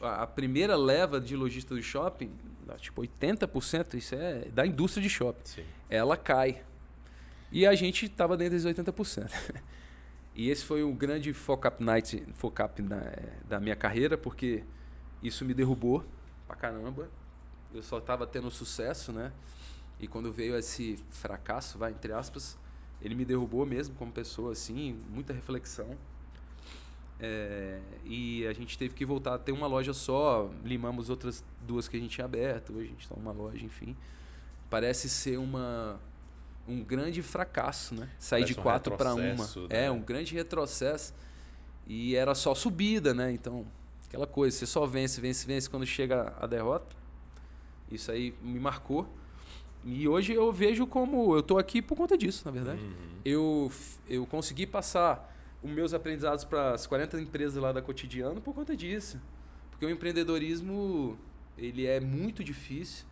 [0.00, 2.30] a primeira leva de lojista do shopping,
[2.78, 5.64] tipo 80%, isso é da indústria de shopping, Sim.
[5.88, 6.62] ela cai.
[7.50, 9.30] E a gente estava dentro desses 80%.
[10.34, 13.00] e esse foi o grande fuck-up night, fuck-up da,
[13.48, 14.64] da minha carreira, porque
[15.22, 16.04] isso me derrubou
[16.46, 17.10] pra caramba.
[17.72, 19.32] Eu só estava tendo sucesso, né?
[20.00, 22.56] E quando veio esse fracasso, vai, entre aspas,
[23.02, 25.96] ele me derrubou mesmo como pessoa, assim, muita reflexão.
[27.20, 31.88] É, e a gente teve que voltar a ter uma loja só, limamos outras duas
[31.88, 33.96] que a gente tinha aberto, hoje a gente está uma loja, enfim.
[34.70, 36.00] Parece ser uma
[36.66, 38.10] um grande fracasso, né?
[38.18, 39.22] Sair Parece de um quatro para uma.
[39.24, 39.90] retrocesso, É, né?
[39.90, 41.14] um grande retrocesso.
[41.86, 43.32] E era só subida, né?
[43.32, 43.66] Então,
[44.06, 46.94] aquela coisa, você só vence, vence, vence quando chega a derrota.
[47.90, 49.08] Isso aí me marcou.
[49.82, 52.92] E hoje eu vejo como eu tô aqui por conta disso, na verdade Uhum.
[53.24, 53.72] eu,
[54.06, 58.76] eu consegui passar os meus aprendizados para as 40 empresas lá da Cotidiano por conta
[58.76, 59.20] disso.
[59.70, 61.18] Porque o empreendedorismo,
[61.56, 63.06] ele é muito difícil.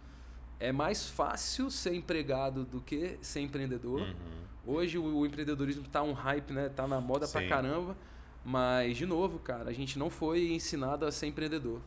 [0.59, 4.01] É mais fácil ser empregado do que ser empreendedor.
[4.01, 4.75] Uhum.
[4.75, 6.69] Hoje o, o empreendedorismo tá um hype, né?
[6.69, 7.49] Tá na moda pra Sim.
[7.49, 7.97] caramba.
[8.45, 11.81] Mas, de novo, cara, a gente não foi ensinado a ser empreendedor.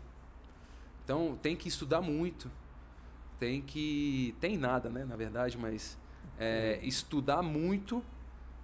[1.03, 2.51] Então tem que estudar muito.
[3.39, 4.35] Tem que.
[4.39, 5.05] Tem nada, né?
[5.05, 5.97] Na verdade, mas
[6.37, 8.03] é, estudar muito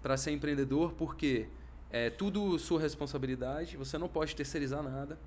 [0.02, 1.48] para ser empreendedor, porque
[1.92, 5.18] é tudo sua responsabilidade, você não pode terceirizar nada.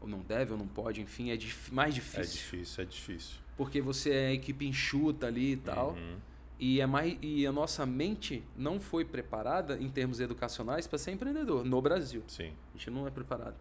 [0.00, 2.24] Ou não deve, ou não pode, enfim, é dif- mais É difícil.
[2.32, 3.36] difícil, é difícil.
[3.56, 5.90] Porque você é equipe enxuta ali e tal.
[5.92, 6.16] Uhum.
[6.58, 11.10] E, é mais, e a nossa mente não foi preparada, em termos educacionais, para ser
[11.12, 12.22] empreendedor no Brasil.
[12.28, 12.52] Sim.
[12.74, 13.56] A gente não é preparado.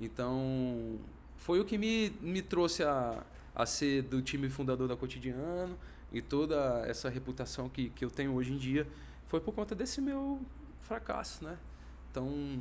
[0.00, 0.98] Então,
[1.36, 5.76] foi o que me, me trouxe a, a ser do time fundador da Cotidiano
[6.12, 8.86] e toda essa reputação que, que eu tenho hoje em dia
[9.26, 10.40] foi por conta desse meu
[10.80, 11.58] fracasso, né?
[12.10, 12.60] Então,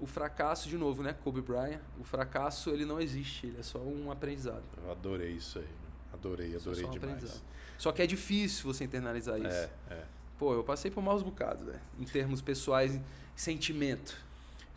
[0.00, 1.12] o fracasso, de novo, né?
[1.12, 4.62] Kobe Bryant, o fracasso, ele não existe, ele é só um aprendizado.
[4.82, 5.68] Eu adorei isso aí.
[6.12, 7.12] Adorei, Só- adorei só um demais.
[7.14, 7.42] aprendizado.
[7.78, 9.46] Só que é difícil você internalizar isso.
[9.48, 10.04] É, é.
[10.38, 11.80] Pô, eu passei por maus bocados, né?
[11.98, 12.98] Em termos pessoais,
[13.36, 14.16] sentimento.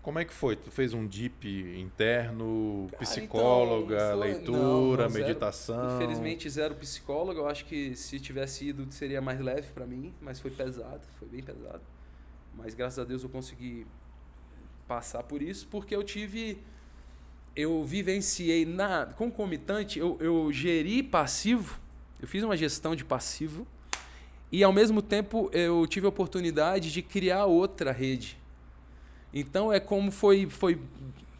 [0.01, 0.55] Como é que foi?
[0.55, 5.25] Tu fez um DIP interno, Cara, psicóloga, então, foi- leitura, não, não, zero.
[5.27, 5.95] meditação?
[5.97, 7.39] Infelizmente, zero psicólogo.
[7.41, 11.27] Eu acho que se tivesse ido, seria mais leve pra mim, mas foi pesado, foi
[11.27, 11.81] bem pesado.
[12.57, 13.85] Mas graças a Deus eu consegui
[14.87, 16.57] passar por isso, porque eu tive.
[17.55, 21.79] Eu vivenciei na concomitante, eu, eu geri passivo,
[22.21, 23.65] eu fiz uma gestão de passivo,
[24.51, 28.37] e ao mesmo tempo eu tive a oportunidade de criar outra rede.
[29.33, 30.79] Então é como foi, foi,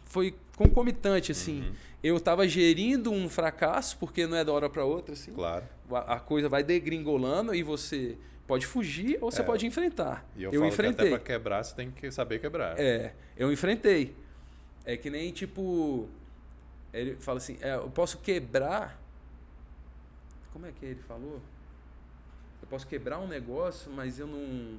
[0.06, 1.60] foi concomitante, assim.
[1.60, 5.32] Uhum, Eu estava gerindo um fracasso, porque não é da hora para outra, assim.
[5.32, 5.64] Claro.
[5.90, 9.44] A a coisa vai degringolando e você pode fugir ou você É.
[9.44, 10.26] pode enfrentar.
[10.34, 10.94] E eu, eu falo enfrentei.
[11.08, 12.76] que até pra quebrar você tem que saber quebrar.
[12.80, 14.16] É, eu enfrentei.
[14.84, 16.08] É que nem tipo.
[16.92, 19.00] Ele fala assim: é, eu posso quebrar.
[20.52, 21.40] Como é que ele falou?
[22.60, 24.78] Eu posso quebrar um negócio, mas eu não.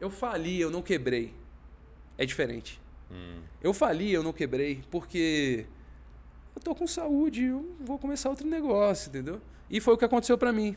[0.00, 1.34] Eu fali, eu não quebrei.
[2.18, 2.80] É diferente.
[3.10, 5.66] Hum, Eu fali, eu não quebrei, porque
[6.56, 9.40] eu tô com saúde, eu vou começar outro negócio, entendeu?
[9.68, 10.76] E foi o que aconteceu pra mim.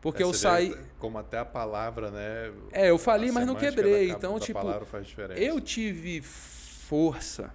[0.00, 0.70] Porque é, eu saí.
[0.70, 2.52] vê Como até a palavra, né?
[2.72, 4.08] É, eu fali, a mas não quebrei.
[4.08, 5.40] da- Então, da tipo, palavra faz diferença.
[5.40, 7.52] eu tive força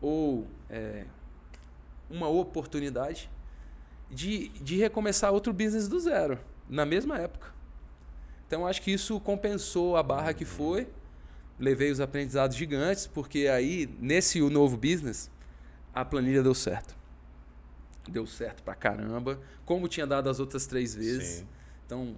[0.00, 1.04] ou é,
[2.10, 3.30] uma oportunidade
[4.10, 6.38] de, de recomeçar outro business do zero,
[6.68, 7.52] na mesma época.
[8.46, 10.88] Então, acho que isso compensou a barra que foi.
[11.58, 15.30] Levei os aprendizados gigantes, porque aí, nesse novo business,
[15.92, 16.96] a planilha deu certo.
[18.08, 21.28] Deu certo pra caramba, como tinha dado as outras três vezes.
[21.38, 21.48] Sim.
[21.86, 22.16] Então,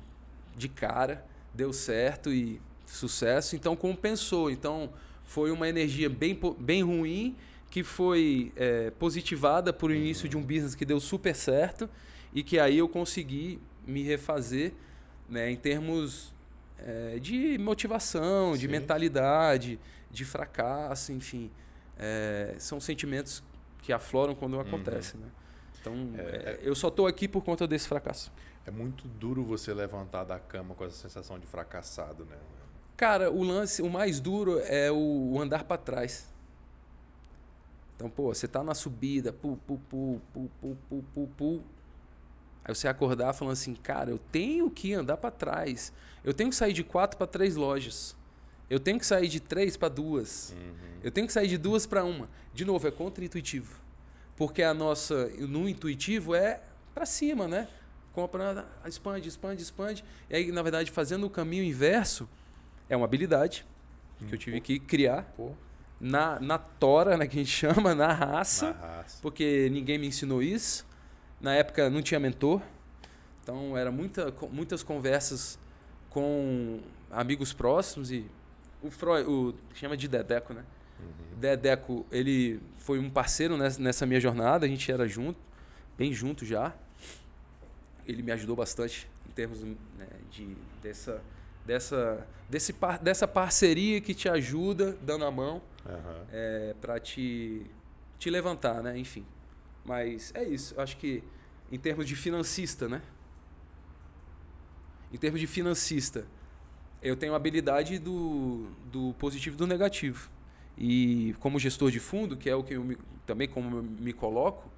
[0.56, 1.24] de cara,
[1.54, 3.56] deu certo e sucesso.
[3.56, 4.50] Então, compensou.
[4.50, 4.92] Então,
[5.24, 7.36] foi uma energia bem, bem ruim
[7.70, 11.88] que foi é, positivada por o início de um business que deu super certo
[12.34, 14.72] e que aí eu consegui me refazer
[15.28, 16.34] né, em termos
[16.78, 18.68] é, de motivação, de Sim.
[18.68, 19.78] mentalidade,
[20.10, 21.50] de fracasso, enfim.
[21.96, 23.42] É, são sentimentos
[23.82, 25.26] que afloram quando acontece, né?
[25.80, 28.32] Então, É, é, eu só estou aqui por conta desse fracasso.
[28.66, 32.36] É muito duro você levantar da cama com essa sensação de fracassado, né?
[32.96, 36.28] Cara, o lance, o mais duro é o, o andar para trás.
[37.96, 41.62] Então, pô, você tá na subida, pu, pu, pu, pu, pu, pu, pu, pu.
[42.64, 45.92] Aí você acordar falando assim, cara, eu tenho que andar para trás.
[46.22, 48.14] Eu tenho que sair de quatro para três lojas.
[48.68, 50.54] Eu tenho que sair de três para duas.
[50.56, 51.00] Uhum.
[51.02, 52.28] Eu tenho que sair de duas para uma.
[52.54, 53.80] De novo, é contra-intuitivo.
[54.40, 56.62] Porque a nossa, no intuitivo, é
[56.94, 57.68] para cima, né?
[58.10, 60.02] Compra, expande, expande, expande.
[60.30, 62.26] E aí, na verdade, fazendo o caminho inverso,
[62.88, 63.66] é uma habilidade
[64.26, 65.50] que eu tive que criar Pô,
[66.00, 69.18] na, na tora, né, que a gente chama, na raça, na raça.
[69.20, 70.86] porque ninguém me ensinou isso.
[71.38, 72.62] Na época não tinha mentor,
[73.42, 75.58] então era muita, muitas conversas
[76.08, 76.80] com
[77.10, 78.24] amigos próximos e
[78.82, 80.64] o Freud, o chama de Dedeco, né?
[81.36, 85.38] Dedeco, ele foi um parceiro nessa, minha jornada, a gente era junto,
[85.96, 86.74] bem junto já.
[88.06, 89.76] Ele me ajudou bastante em termos né,
[90.30, 91.22] de dessa
[91.64, 96.26] dessa desse par, dessa parceria que te ajuda dando a mão Aham.
[96.32, 97.64] é, para te,
[98.18, 98.98] te levantar, né?
[98.98, 99.24] Enfim.
[99.84, 100.74] Mas é isso.
[100.74, 101.22] Eu acho que
[101.70, 103.02] em termos de financista, né?
[105.12, 106.26] Em termos de financista,
[107.02, 110.30] eu tenho a habilidade do, do positivo e do negativo.
[110.78, 114.12] E como gestor de fundo, que é o que eu me- também como eu me
[114.12, 114.70] coloco,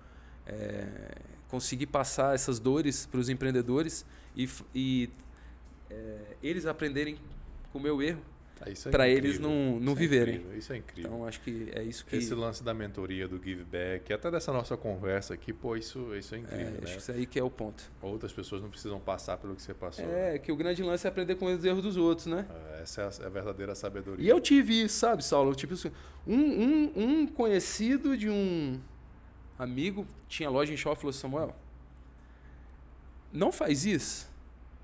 [0.46, 1.16] é,
[1.48, 4.04] conseguir passar essas dores para os empreendedores
[4.36, 5.10] e, e
[5.90, 7.16] é, eles aprenderem
[7.72, 8.20] com o meu erro
[8.66, 10.34] é para eles não, não Isso é viverem.
[10.36, 11.10] incrível, Isso é incrível.
[11.12, 14.52] Então acho que é isso que Esse lance da mentoria, do give back, até dessa
[14.52, 16.92] nossa conversa aqui, pô, isso, isso é é, incrível, acho né?
[16.92, 17.90] que isso aí que é o ponto.
[18.00, 20.04] Outras pessoas não precisam passar pelo que você passou.
[20.04, 22.46] É, que o grande lance é aprender com os erros dos outros, né?
[22.78, 24.24] É, Essa é a, é a verdadeira sabedoria.
[24.24, 25.54] E eu tive isso, sabe, Saulo?
[25.54, 25.90] Tipo, assim,
[26.26, 28.78] um, um, um conhecido de um
[29.58, 31.56] amigo tinha loja em shopping falou: Samuel,
[33.32, 34.30] não faz isso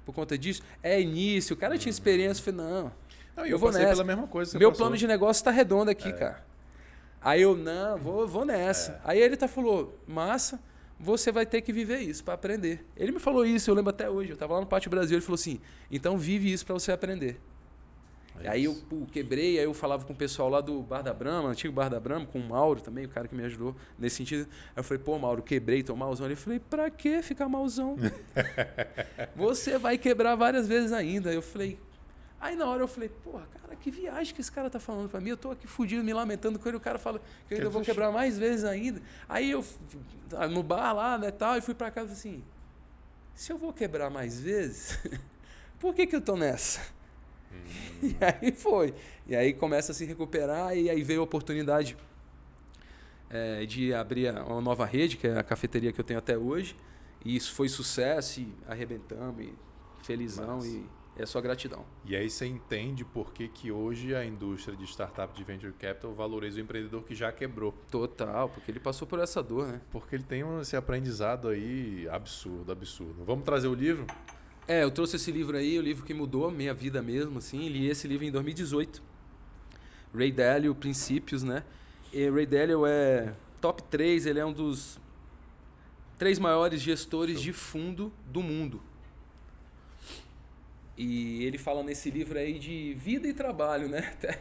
[0.05, 0.63] por conta disso.
[0.83, 2.41] É início, o cara tinha experiência.
[2.41, 2.93] Eu falei: não,
[3.39, 3.89] Não, eu eu, vou nessa.
[3.89, 4.59] pela mesma coisa.
[4.59, 4.85] meu passou.
[4.85, 6.45] plano de negócio tá redondo aqui, cara.
[7.21, 9.01] Aí eu, não, vou, vou nessa.
[9.05, 10.61] Aí ele tá falou, massa,
[10.99, 12.85] você vai ter que viver isso para aprender.
[12.97, 14.31] Ele me falou isso, eu lembro até hoje.
[14.31, 15.61] Eu tava lá no Pátio Brasil, ele falou assim,
[15.91, 17.41] então vive isso para você aprender.
[18.41, 21.13] É aí eu pô, quebrei, aí eu falava com o pessoal lá do Bar da
[21.13, 24.17] Brama, antigo Bar da Brama, com o Mauro também, o cara que me ajudou nesse
[24.17, 24.49] sentido.
[24.69, 26.27] Aí eu falei, pô, Mauro, quebrei, tô malzão.
[26.27, 27.97] Ele falei, pra que ficar malzão?
[29.35, 31.33] você vai quebrar várias vezes ainda.
[31.33, 31.79] Eu falei,
[32.41, 35.21] aí na hora eu falei, porra, cara, que viagem que esse cara tá falando pra
[35.21, 35.31] mim.
[35.31, 36.77] Eu tô aqui fudido, me lamentando com ele.
[36.77, 39.01] O cara fala que eu ainda vou quebrar mais vezes ainda.
[39.29, 39.77] Aí eu, f-
[40.51, 42.43] no bar lá, né, tal, e fui pra casa assim,
[43.35, 44.99] se eu vou quebrar mais vezes,
[45.81, 46.81] por que que eu tô nessa?
[48.03, 48.95] E aí foi.
[49.27, 51.97] E aí começa a se recuperar e aí veio a oportunidade
[53.31, 56.77] é, de abrir uma nova rede, que é a cafeteria que eu tenho até hoje.
[57.25, 59.53] E isso foi sucesso e arrebentamos e
[60.05, 60.69] felizão Massa.
[60.69, 60.85] e
[61.19, 61.85] é só gratidão.
[62.05, 66.15] E aí você entende por que, que hoje a indústria de startup de venture capital
[66.15, 67.73] valoriza o empreendedor que já quebrou.
[67.91, 69.81] Total, porque ele passou por essa dor, né?
[69.91, 73.25] Porque ele tem um- esse aprendizado aí absurdo, absurdo.
[73.25, 74.07] Vamos trazer o livro?
[74.67, 77.69] É, eu trouxe esse livro aí, o livro que mudou a minha vida mesmo, assim.
[77.69, 79.03] Li esse livro em 2018.
[80.15, 81.65] Ray Dalio, Princípios, né?
[82.13, 84.99] E Ray Dalio é top 3, ele é um dos
[86.19, 88.81] três maiores gestores de fundo do mundo.
[90.99, 94.01] E ele fala nesse livro aí de vida e trabalho, né?
[94.19, 94.41] Até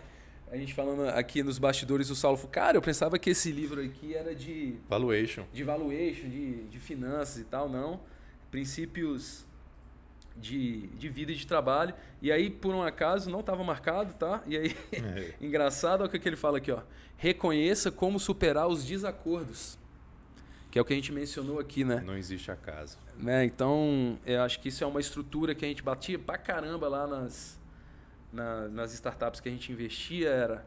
[0.49, 3.81] a gente falando aqui nos bastidores, o Saulo falou, cara, eu pensava que esse livro
[3.83, 5.45] aqui era de Valuation.
[5.53, 7.99] de valuation, de, de finanças e tal, não.
[8.49, 9.45] Princípios
[10.37, 11.93] de, de vida e de trabalho.
[12.21, 14.41] E aí, por um acaso, não estava marcado, tá?
[14.47, 15.33] E aí, É.
[15.45, 16.81] engraçado, olha o que que ele fala aqui, ó.
[17.17, 19.77] Reconheça como superar os desacordos.
[20.77, 22.03] Que é o que a gente mencionou aqui, né?
[22.05, 22.99] Não existe acaso.
[23.17, 23.43] né?
[23.43, 27.07] Então, eu acho que isso é uma estrutura que a gente batia pra caramba lá
[27.07, 27.59] nas,
[28.31, 30.29] na- nas startups que a gente investia.
[30.29, 30.65] Era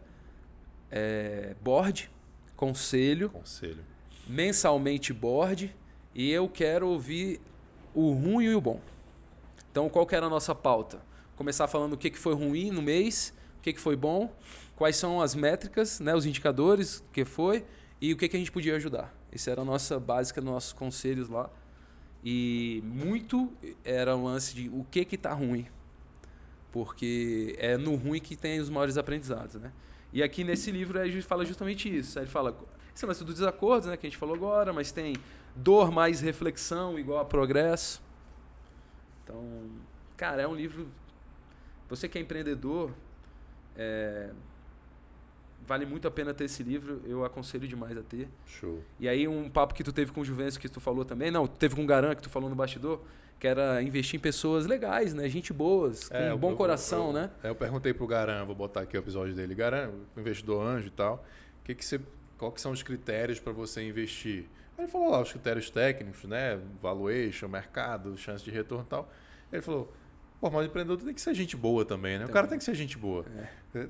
[0.91, 2.11] é, board,
[2.57, 3.85] conselho, Conselho.
[4.27, 5.73] mensalmente board
[6.13, 7.41] e eu quero ouvir
[7.95, 8.81] o ruim e o bom.
[9.71, 11.01] Então, qual que era a nossa pauta?
[11.37, 14.35] Começar falando o que, que foi ruim no mês, o que, que foi bom,
[14.75, 17.65] quais são as métricas, né, os indicadores, o que foi
[18.01, 19.15] e o que, que a gente podia ajudar.
[19.33, 21.49] Essa era a nossa básica, nossos conselhos lá.
[22.25, 23.53] E muito
[23.85, 25.67] era o lance de o que que tá ruim.
[26.73, 29.73] Porque é no ruim que tem os maiores aprendizados, né?
[30.13, 32.19] E aqui nesse livro gente fala justamente isso.
[32.19, 32.57] Ele fala
[32.95, 35.15] esse lance do desacordo, né, que a gente falou agora, mas tem
[35.55, 38.03] dor mais reflexão igual a progresso.
[39.25, 39.71] Então,
[40.17, 40.89] cara, é um livro.
[41.89, 42.93] Você que é empreendedor,
[43.77, 44.31] é,
[45.71, 47.01] vale muito a pena ter esse livro.
[47.07, 48.29] Eu aconselho demais a ter.
[48.45, 48.83] Show.
[48.99, 51.47] E aí um papo que tu teve com o Juvencio que tu falou também, não,
[51.47, 53.01] teve com o Garan que tu falou no bastidor,
[53.39, 55.29] que era investir em pessoas legais, né?
[55.29, 57.31] Gente boas, com É, um bom eu- coração, eu- né?
[57.45, 59.55] é, Eu perguntei pro Garan, vou botar aqui o episódio dele.
[59.55, 61.25] Garan, investidor anjo e tal.
[61.63, 62.01] Que, que você
[62.37, 64.47] qual que são os critérios para você investir?
[64.77, 66.59] Ele falou lá os critérios técnicos, né?
[66.83, 69.09] Valuation, mercado, chance de retorno e tal.
[69.53, 69.93] Ele falou,
[70.41, 72.25] pô, mas o empreendedor tem que ser gente boa também, né?
[72.25, 73.25] O cara tem que ser gente boa.
[73.75, 73.87] É.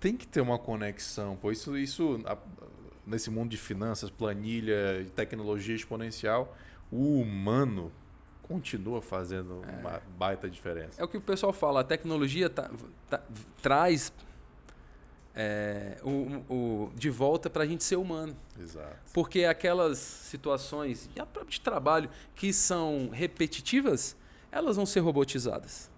[0.00, 1.50] Tem que ter uma conexão, pô.
[1.50, 2.20] Isso, isso
[3.06, 6.56] nesse mundo de finanças, planilha, tecnologia exponencial,
[6.90, 7.90] o humano
[8.42, 9.80] continua fazendo é.
[9.80, 11.00] uma baita diferença.
[11.00, 12.70] É o que o pessoal fala, a tecnologia tá,
[13.08, 13.22] tá,
[13.60, 14.12] traz
[15.34, 18.36] é, o, o, de volta para a gente ser humano.
[18.58, 18.96] Exato.
[19.12, 21.08] Porque aquelas situações
[21.48, 24.16] de trabalho que são repetitivas,
[24.50, 25.90] elas vão ser robotizadas.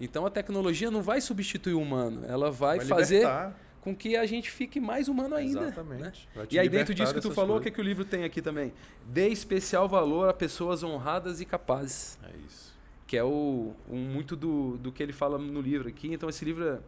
[0.00, 3.54] Então a tecnologia não vai substituir o humano, ela vai, vai fazer libertar.
[3.82, 5.62] com que a gente fique mais humano ainda.
[5.62, 6.28] Exatamente.
[6.34, 6.46] Né?
[6.50, 8.40] E aí dentro disso que tu falou, o que, é que o livro tem aqui
[8.40, 8.72] também?
[9.06, 12.18] Dê especial valor a pessoas honradas e capazes.
[12.22, 12.74] É isso.
[13.06, 16.12] Que é o, um, muito do, do que ele fala no livro aqui.
[16.12, 16.78] Então esse livro é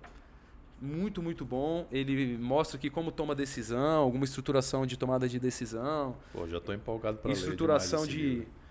[0.81, 1.87] muito, muito bom.
[1.93, 6.17] Ele mostra aqui como toma decisão, alguma estruturação de tomada de decisão.
[6.33, 8.17] Pô, já estou empolgado para ler Estruturação de...
[8.19, 8.62] Livro.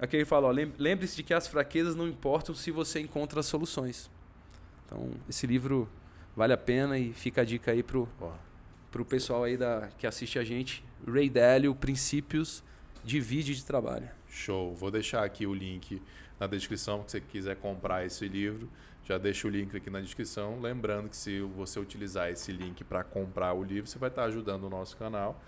[0.00, 4.10] Aqui ele fala, lembre-se de que as fraquezas não importam se você encontra soluções.
[4.86, 5.86] Então, esse livro
[6.34, 8.08] vale a pena e fica a dica aí pro,
[8.90, 10.82] pro pessoal aí da, que assiste a gente.
[11.06, 12.64] Ray Dalio, Princípios
[13.04, 14.08] de Vídeo de Trabalho.
[14.26, 14.74] Show.
[14.74, 16.00] Vou deixar aqui o link
[16.38, 18.70] na descrição se você quiser comprar esse livro.
[19.04, 20.60] Já deixo o link aqui na descrição.
[20.62, 24.64] Lembrando que se você utilizar esse link para comprar o livro, você vai estar ajudando
[24.64, 25.38] o nosso canal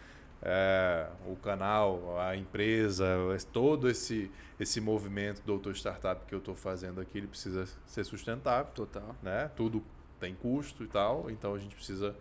[0.42, 3.06] é, o canal, a empresa,
[3.52, 8.72] todo esse, esse movimento Doutor Startup que eu estou fazendo aqui, ele precisa ser sustentável.
[8.74, 9.14] Total.
[9.22, 9.50] Né?
[9.56, 9.82] Tudo
[10.18, 12.14] tem custo e tal, então a gente precisa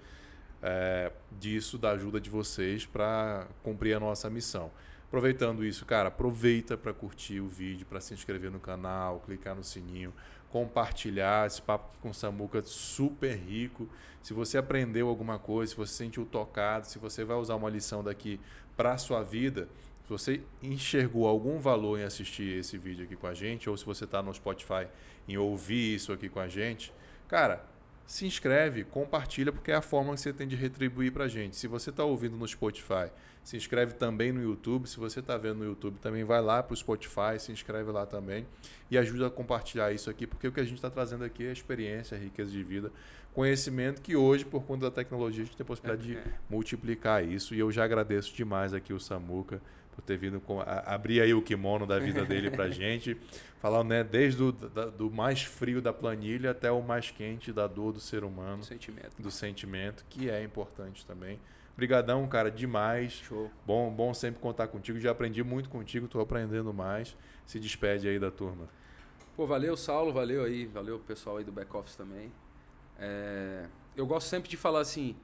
[0.62, 4.72] é, disso, da ajuda de vocês para cumprir a nossa missão.
[5.08, 9.64] Aproveitando isso, cara, aproveita para curtir o vídeo, para se inscrever no canal, clicar no
[9.64, 10.14] sininho,
[10.52, 13.90] compartilhar esse papo com o Samuca super rico.
[14.22, 17.70] Se você aprendeu alguma coisa, se você se sentiu tocado, se você vai usar uma
[17.70, 18.40] lição daqui
[18.76, 19.68] para a sua vida,
[20.04, 23.86] se você enxergou algum valor em assistir esse vídeo aqui com a gente, ou se
[23.86, 24.88] você está no Spotify
[25.28, 26.94] em ouvir isso aqui com a gente,
[27.28, 27.66] cara,
[28.06, 31.56] se inscreve, compartilha, porque é a forma que você tem de retribuir para a gente.
[31.56, 33.10] Se você está ouvindo no Spotify,
[33.44, 34.88] se inscreve também no YouTube.
[34.88, 38.06] Se você está vendo no YouTube, também vai lá para o Spotify, se inscreve lá
[38.06, 38.46] também
[38.90, 41.52] e ajuda a compartilhar isso aqui, porque o que a gente está trazendo aqui é
[41.52, 42.92] experiência, riqueza de vida,
[43.34, 47.26] conhecimento que hoje, por conta da tecnologia, a gente tem a possibilidade é, de multiplicar
[47.26, 47.56] isso.
[47.56, 49.62] E eu já agradeço demais aqui o Samuca
[49.96, 53.18] por ter vindo com, a, abrir aí o kimono da vida dele para gente,
[53.62, 57.68] falar né, desde o da, do mais frio da planilha até o mais quente da
[57.68, 61.40] dor do ser humano, sentimento, do sentimento que é importante também.
[61.82, 63.14] Obrigadão, cara, demais.
[63.14, 63.50] Show.
[63.66, 65.00] Bom, bom sempre contar contigo.
[65.00, 67.18] Já aprendi muito contigo, estou aprendendo mais.
[67.44, 68.70] Se despede aí da turma.
[69.36, 72.32] Pô, valeu, Saulo, valeu aí, valeu o pessoal aí do back office também.
[73.00, 73.66] É,
[73.98, 75.16] eu gosto sempre de falar assim,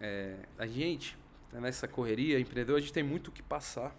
[0.00, 1.18] é, a gente
[1.52, 3.94] né, nessa correria, empreendedor, a gente tem muito o que passar.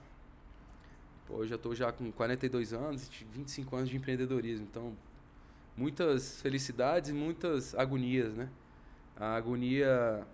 [1.28, 4.98] Pô, eu já estou já com 42 anos, 25 anos de empreendedorismo, então
[5.78, 8.50] muitas felicidades e muitas agonias, né?
[9.16, 10.26] A agonia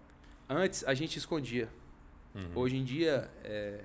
[0.49, 1.69] antes a gente escondia.
[2.33, 2.51] Uhum.
[2.55, 3.83] Hoje em dia é,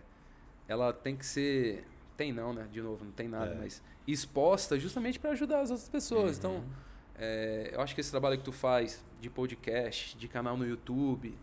[0.66, 1.84] ela tem que ser
[2.16, 2.68] tem não, né?
[2.70, 3.54] De novo, não tem nada, é.
[3.54, 6.36] mas exposta justamente para ajudar as outras pessoas.
[6.36, 6.58] Então, uhum.
[6.58, 10.66] Então, é, eu acho que esse trabalho que tu faz de podcast, de canal no
[10.66, 11.34] YouTube,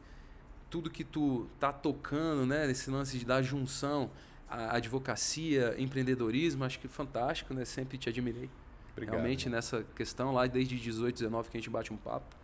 [0.69, 4.11] tudo que tu tá tocando, né, nesse lance de dar junção,
[4.47, 7.65] a advocacia, empreendedorismo, acho que fantástico, né?
[7.65, 8.49] Sempre te admirei.
[8.91, 9.15] Obrigado.
[9.15, 12.35] Realmente nessa questão lá desde 18, 19 que a gente bate um papo.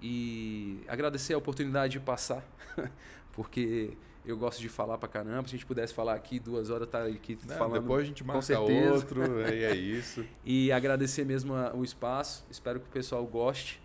[0.00, 2.44] E agradecer a oportunidade de passar,
[3.32, 5.48] porque eu gosto de falar pra caramba.
[5.48, 7.80] Se a gente pudesse falar aqui duas horas, tá aqui Não, falando.
[7.80, 10.24] Depois a gente marca outro, e é isso.
[10.44, 12.46] e agradecer mesmo o espaço.
[12.50, 13.80] Espero que o pessoal goste.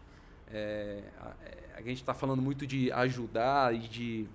[0.52, 4.28] É, a, a, gente está falando muito de ajudar e de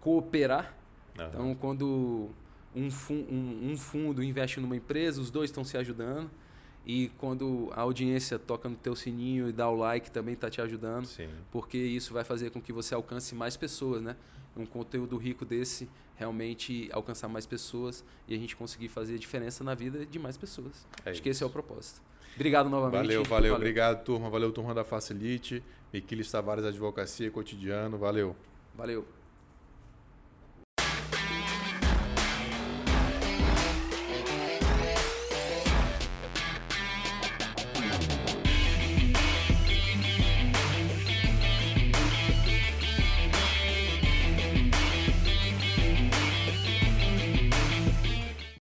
[0.00, 0.74] cooperar.
[1.18, 1.26] Uhum.
[1.26, 2.30] Então, quando
[2.74, 6.30] um, fun, um, um fundo investe numa empresa, os dois estão se ajudando.
[6.92, 10.60] E quando a audiência toca no teu sininho e dá o like, também está te
[10.60, 11.04] ajudando.
[11.04, 11.28] Sim.
[11.52, 14.16] Porque isso vai fazer com que você alcance mais pessoas, né?
[14.56, 19.72] Um conteúdo rico desse realmente alcançar mais pessoas e a gente conseguir fazer diferença na
[19.72, 20.84] vida de mais pessoas.
[21.04, 21.22] É Acho isso.
[21.22, 22.02] que esse é o propósito.
[22.34, 23.02] Obrigado novamente.
[23.02, 23.54] Valeu, valeu, valeu.
[23.54, 24.28] Obrigado, turma.
[24.28, 25.62] Valeu, turma da Facilite.
[25.92, 27.98] Miquiles Tavares Advocacia Cotidiano.
[27.98, 28.34] Valeu.
[28.74, 29.06] Valeu.